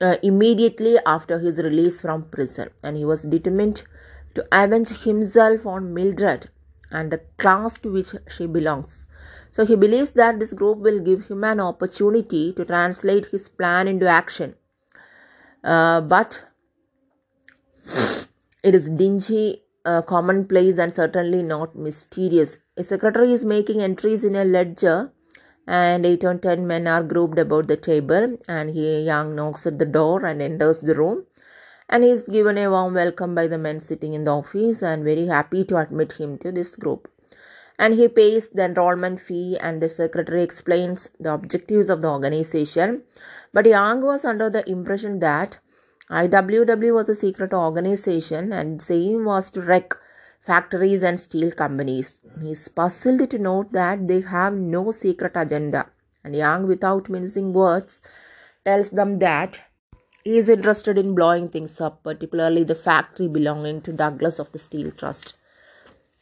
uh, 0.00 0.16
immediately 0.22 0.98
after 1.04 1.38
his 1.38 1.58
release 1.58 2.00
from 2.00 2.24
prison, 2.24 2.70
and 2.82 2.96
he 2.96 3.04
was 3.04 3.22
determined 3.22 3.82
to 4.34 4.46
avenge 4.52 4.88
himself 5.04 5.66
on 5.66 5.92
Mildred 5.92 6.48
and 6.90 7.10
the 7.10 7.18
class 7.38 7.78
to 7.78 7.92
which 7.92 8.14
she 8.28 8.46
belongs. 8.46 9.06
So 9.50 9.66
he 9.66 9.76
believes 9.76 10.12
that 10.12 10.38
this 10.38 10.52
group 10.52 10.78
will 10.78 11.00
give 11.00 11.28
him 11.28 11.44
an 11.44 11.60
opportunity 11.60 12.52
to 12.54 12.64
translate 12.64 13.26
his 13.26 13.48
plan 13.48 13.88
into 13.88 14.08
action. 14.08 14.54
Uh, 15.62 16.00
but 16.00 16.44
it 18.62 18.74
is 18.74 18.88
dingy, 18.90 19.62
uh, 19.84 20.02
commonplace, 20.02 20.78
and 20.78 20.94
certainly 20.94 21.42
not 21.42 21.76
mysterious. 21.76 22.58
A 22.76 22.84
secretary 22.84 23.32
is 23.32 23.44
making 23.44 23.80
entries 23.80 24.24
in 24.24 24.36
a 24.36 24.44
ledger, 24.44 25.12
and 25.78 26.04
eight 26.04 26.24
or 26.24 26.34
ten 26.34 26.66
men 26.66 26.88
are 26.88 27.02
grouped 27.02 27.38
about 27.38 27.68
the 27.68 27.76
table. 27.76 28.36
And 28.48 28.70
he 28.70 29.02
young 29.02 29.36
knocks 29.36 29.66
at 29.66 29.78
the 29.78 29.86
door 29.86 30.26
and 30.26 30.42
enters 30.42 30.78
the 30.78 30.96
room. 30.96 31.26
And 31.88 32.02
he 32.04 32.10
is 32.10 32.22
given 32.22 32.58
a 32.58 32.70
warm 32.70 32.94
welcome 32.94 33.34
by 33.34 33.46
the 33.46 33.58
men 33.58 33.78
sitting 33.78 34.12
in 34.14 34.24
the 34.24 34.32
office 34.32 34.82
and 34.82 35.04
very 35.04 35.26
happy 35.26 35.64
to 35.64 35.78
admit 35.78 36.14
him 36.14 36.38
to 36.38 36.50
this 36.50 36.74
group. 36.74 37.08
And 37.78 37.94
he 37.94 38.08
pays 38.08 38.48
the 38.48 38.64
enrollment 38.64 39.20
fee, 39.20 39.56
and 39.58 39.80
the 39.80 39.88
secretary 39.88 40.42
explains 40.42 41.08
the 41.18 41.32
objectives 41.32 41.88
of 41.88 42.02
the 42.02 42.08
organization. 42.08 43.02
But 43.54 43.66
young 43.66 44.02
was 44.02 44.24
under 44.24 44.50
the 44.50 44.68
impression 44.68 45.20
that 45.20 45.58
IWW 46.10 46.92
was 46.92 47.08
a 47.08 47.14
secret 47.14 47.52
organization 47.52 48.52
and 48.52 48.74
its 48.74 48.90
aim 48.90 49.24
was 49.24 49.48
to 49.52 49.60
wreck 49.60 49.94
factories 50.50 51.02
and 51.08 51.18
steel 51.26 51.50
companies. 51.62 52.08
He 52.42 52.52
is 52.52 52.68
puzzled 52.68 53.30
to 53.30 53.38
note 53.38 53.72
that 53.72 54.06
they 54.08 54.20
have 54.22 54.54
no 54.54 54.90
secret 54.90 55.34
agenda. 55.42 55.82
And 56.24 56.34
Yank, 56.34 56.66
without 56.66 57.08
mincing 57.08 57.52
words, 57.52 58.02
tells 58.64 58.90
them 58.90 59.18
that 59.18 59.60
he 60.24 60.36
is 60.36 60.48
interested 60.48 60.98
in 60.98 61.14
blowing 61.14 61.48
things 61.48 61.80
up, 61.80 62.02
particularly 62.02 62.64
the 62.64 62.74
factory 62.74 63.28
belonging 63.28 63.80
to 63.82 63.92
Douglas 63.92 64.38
of 64.38 64.50
the 64.52 64.58
Steel 64.58 64.90
Trust. 64.90 65.36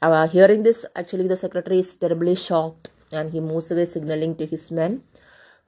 Uh, 0.03 0.29
hearing 0.29 0.63
this, 0.63 0.85
actually, 0.95 1.27
the 1.27 1.37
secretary 1.37 1.81
is 1.81 1.95
terribly 1.95 2.35
shocked 2.35 2.91
and 3.11 3.33
he 3.33 3.41
moves 3.41 3.71
away, 3.71 3.87
signaling 3.87 4.37
to 4.37 4.47
his 4.47 4.71
men 4.71 5.03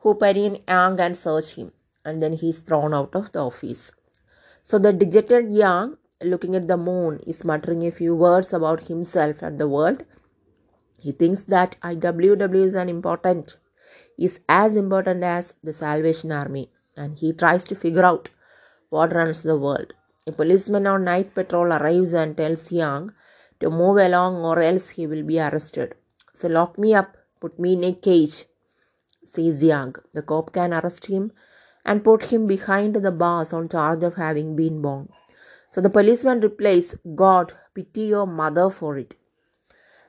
who 0.00 0.14
pin 0.14 0.58
Yank 0.68 1.00
and 1.00 1.16
search 1.16 1.54
him. 1.54 1.72
And 2.04 2.22
then 2.22 2.34
he 2.34 2.50
is 2.50 2.60
thrown 2.60 2.94
out 2.94 3.14
of 3.14 3.32
the 3.32 3.40
office. 3.40 3.90
So 4.64 4.78
the 4.78 4.92
dejected 4.92 5.50
Yank, 5.50 5.98
looking 6.22 6.54
at 6.54 6.68
the 6.68 6.76
moon, 6.76 7.20
is 7.26 7.44
muttering 7.44 7.86
a 7.86 7.90
few 7.90 8.14
words 8.14 8.52
about 8.52 8.88
himself 8.88 9.42
and 9.42 9.58
the 9.58 9.68
world. 9.68 10.04
He 10.98 11.12
thinks 11.12 11.44
that 11.44 11.76
IWW 11.82 12.64
is 12.64 12.74
an 12.74 12.88
important, 12.88 13.56
is 14.18 14.40
as 14.48 14.76
important 14.76 15.24
as 15.24 15.54
the 15.62 15.72
Salvation 15.72 16.30
Army, 16.30 16.70
and 16.96 17.18
he 17.18 17.32
tries 17.32 17.66
to 17.68 17.74
figure 17.74 18.04
out 18.04 18.30
what 18.90 19.14
runs 19.14 19.42
the 19.42 19.58
world. 19.58 19.94
A 20.26 20.32
policeman 20.32 20.86
on 20.86 21.04
night 21.04 21.34
patrol 21.34 21.72
arrives 21.72 22.12
and 22.12 22.36
tells 22.36 22.70
Yank 22.70 23.12
to 23.60 23.70
move 23.70 23.96
along 23.96 24.36
or 24.44 24.60
else 24.60 24.90
he 24.90 25.06
will 25.06 25.22
be 25.22 25.38
arrested. 25.40 25.94
So 26.34 26.48
lock 26.48 26.78
me 26.78 26.94
up, 26.94 27.16
put 27.40 27.58
me 27.58 27.72
in 27.72 27.84
a 27.84 27.92
cage, 27.92 28.44
says 29.24 29.62
Yank. 29.62 29.98
The 30.12 30.22
cop 30.22 30.52
can 30.52 30.74
arrest 30.74 31.06
him 31.06 31.32
and 31.84 32.04
put 32.04 32.24
him 32.24 32.46
behind 32.46 32.96
the 32.96 33.10
bars 33.10 33.52
on 33.52 33.68
charge 33.68 34.02
of 34.02 34.14
having 34.14 34.54
been 34.54 34.82
born. 34.82 35.08
So 35.70 35.80
the 35.80 35.88
policeman 35.88 36.40
replies, 36.40 36.96
God, 37.14 37.54
pity 37.74 38.02
your 38.02 38.26
mother 38.26 38.70
for 38.70 38.98
it. 38.98 39.14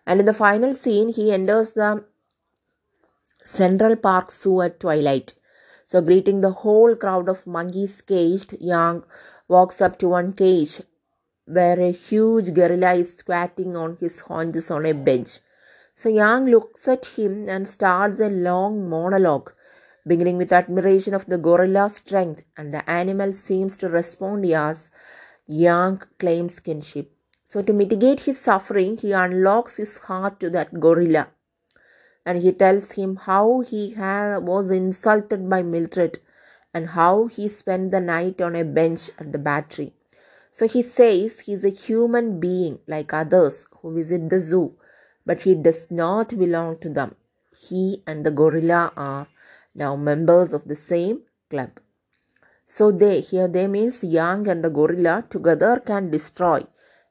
And 0.06 0.20
in 0.20 0.26
the 0.26 0.34
final 0.34 0.74
scene, 0.74 1.10
he 1.10 1.32
enters 1.32 1.74
the 1.74 2.04
Central 3.44 3.96
Park 3.96 4.32
Zoo 4.32 4.62
at 4.62 4.80
twilight. 4.80 5.36
So, 5.86 6.02
greeting 6.02 6.42
the 6.42 6.52
whole 6.52 6.96
crowd 6.96 7.30
of 7.30 7.46
monkeys 7.46 8.02
caged, 8.02 8.56
Yank 8.60 9.04
walks 9.48 9.82
up 9.82 10.00
to 10.00 10.10
one 10.10 10.32
cage 10.32 10.82
where 11.46 11.80
a 11.80 11.92
huge 11.92 12.54
gorilla 12.54 12.94
is 12.94 13.18
squatting 13.18 13.76
on 13.76 13.98
his 14.00 14.22
haunches 14.22 14.72
on 14.72 14.86
a 14.86 14.94
bench. 14.94 15.40
So, 15.94 16.10
Yank 16.10 16.50
looks 16.50 16.88
at 16.88 17.06
him 17.06 17.50
and 17.50 17.68
starts 17.68 18.20
a 18.20 18.30
long 18.30 18.90
monologue 18.90 19.52
beginning 20.08 20.38
with 20.38 20.52
admiration 20.52 21.14
of 21.14 21.26
the 21.28 21.38
gorilla's 21.38 21.96
strength, 21.96 22.44
and 22.58 22.74
the 22.74 22.90
animal 22.90 23.34
seems 23.34 23.78
to 23.78 23.90
respond 23.90 24.46
as 24.46 24.90
Yank 25.52 26.08
claims 26.18 26.60
kinship. 26.60 27.12
So, 27.44 27.62
to 27.62 27.74
mitigate 27.74 28.22
his 28.22 28.40
suffering, 28.40 28.98
he 28.98 29.12
unlocks 29.12 29.76
his 29.78 29.98
heart 29.98 30.40
to 30.40 30.50
that 30.52 30.80
gorilla 30.80 31.28
and 32.26 32.42
he 32.42 32.52
tells 32.52 32.92
him 32.94 33.16
how 33.16 33.62
he 33.62 33.94
was 33.98 34.70
insulted 34.70 35.50
by 35.50 35.62
Mildred 35.62 36.20
and 36.74 36.90
how 36.90 37.28
he 37.28 37.48
spent 37.48 37.92
the 37.92 38.00
night 38.00 38.42
on 38.42 38.56
a 38.56 38.64
bench 38.64 39.10
at 39.20 39.32
the 39.32 39.38
battery. 39.38 39.94
So 40.52 40.68
he 40.68 40.82
says 40.82 41.40
he's 41.42 41.64
a 41.64 41.70
human 41.70 42.40
being 42.40 42.80
like 42.88 43.14
others 43.14 43.66
who 43.82 43.96
visit 43.96 44.30
the 44.30 44.40
zoo, 44.40 44.76
but 45.26 45.42
he 45.42 45.56
does 45.56 45.90
not 45.90 46.38
belong 46.38 46.78
to 46.80 46.90
them. 46.90 47.16
He 47.58 48.04
and 48.06 48.26
the 48.26 48.32
gorilla 48.32 48.94
are 48.96 49.28
now 49.74 49.96
members 49.96 50.54
of 50.54 50.68
the 50.68 50.76
same 50.76 51.24
club. 51.50 51.80
So 52.76 52.90
they 52.90 53.20
here 53.20 53.50
they 53.50 53.68
means 53.68 54.02
Yank 54.02 54.48
and 54.48 54.64
the 54.64 54.70
gorilla 54.70 55.26
together 55.30 55.82
can 55.86 56.10
destroy 56.10 56.60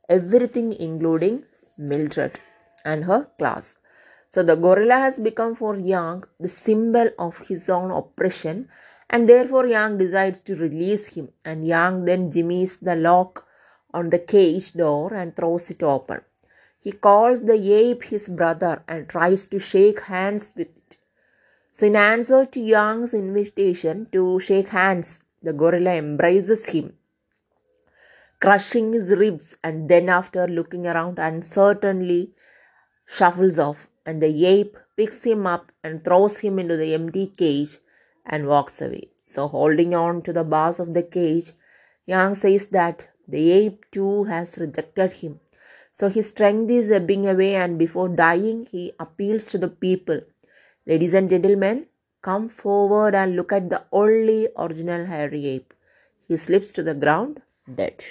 everything 0.09 0.73
including 0.73 1.43
Mildred 1.77 2.41
and 2.83 3.05
her 3.05 3.29
class. 3.39 3.77
So 4.27 4.43
the 4.43 4.55
gorilla 4.55 4.95
has 4.95 5.19
become 5.19 5.55
for 5.55 5.77
Yank 5.77 6.27
the 6.39 6.49
symbol 6.49 7.11
of 7.19 7.47
his 7.49 7.69
own 7.69 7.91
oppression 7.91 8.71
and 9.11 9.29
therefore 9.29 9.67
Yank 9.67 9.99
decides 9.99 10.41
to 10.49 10.57
release 10.57 11.09
him 11.09 11.29
and 11.45 11.67
Yank 11.67 12.07
then 12.07 12.33
jimmies 12.33 12.79
the 12.79 12.97
lock 12.97 13.47
on 13.93 14.09
the 14.09 14.19
cage 14.19 14.73
door 14.73 15.13
and 15.13 15.37
throws 15.37 15.71
it 15.71 15.83
open. 15.83 16.23
He 16.79 16.93
calls 16.93 17.45
the 17.45 17.61
ape 17.75 18.05
his 18.05 18.31
brother 18.31 18.83
and 18.89 19.11
tries 19.11 19.45
to 19.45 19.59
shake 19.59 20.01
hands 20.15 20.55
with 20.57 20.69
it. 20.69 20.97
so, 21.71 21.87
in 21.87 21.97
answer 21.97 22.47
to 22.47 22.61
Yank's 22.61 23.13
invitation 23.13 24.07
to 24.13 24.41
shake 24.41 24.71
hands, 24.71 25.21
the 25.43 25.53
gorilla 25.53 25.95
embraces 25.95 26.67
him, 26.67 26.95
crushing 28.41 28.93
his 28.93 29.11
ribs, 29.11 29.57
and 29.63 29.89
then, 29.89 30.09
after 30.09 30.47
looking 30.47 30.87
around 30.87 31.19
uncertainly, 31.19 32.33
shuffles 33.07 33.59
off. 33.59 33.89
And 34.07 34.23
the 34.23 34.47
ape 34.47 34.77
picks 34.97 35.25
him 35.25 35.47
up 35.47 35.73
and 35.85 36.03
throws 36.03 36.39
him 36.39 36.59
into 36.59 36.77
the 36.77 36.95
empty 36.95 37.27
cage 37.27 37.79
and 38.25 38.47
walks 38.47 38.81
away. 38.81 39.11
So, 39.27 39.47
holding 39.47 39.95
on 39.95 40.23
to 40.23 40.33
the 40.33 40.45
bars 40.45 40.81
of 40.81 40.95
the 40.95 41.03
cage, 41.03 41.53
Yank 42.07 42.37
says 42.37 42.67
that 42.69 43.09
the 43.29 43.53
ape 43.53 43.85
too 43.91 44.25
has 44.25 44.57
rejected 44.59 45.13
him. 45.13 45.41
So, 45.93 46.09
his 46.09 46.29
strength 46.29 46.71
is 46.71 46.91
ebbing 46.91 47.29
away, 47.29 47.55
and 47.55 47.79
before 47.79 48.09
dying, 48.09 48.67
he 48.71 48.93
appeals 48.99 49.47
to 49.49 49.59
the 49.59 49.69
people 49.69 50.21
Ladies 50.87 51.13
and 51.13 51.29
gentlemen, 51.29 51.87
Come 52.23 52.49
forward 52.49 53.15
and 53.15 53.35
look 53.35 53.53
at 53.53 53.71
the 53.71 53.85
only 53.93 54.49
original 54.57 55.07
hairy 55.07 55.47
ape. 55.47 55.73
He 56.29 56.37
slips 56.37 56.71
to 56.73 56.83
the 56.83 56.95
ground 56.95 57.43
dead. 57.75 58.05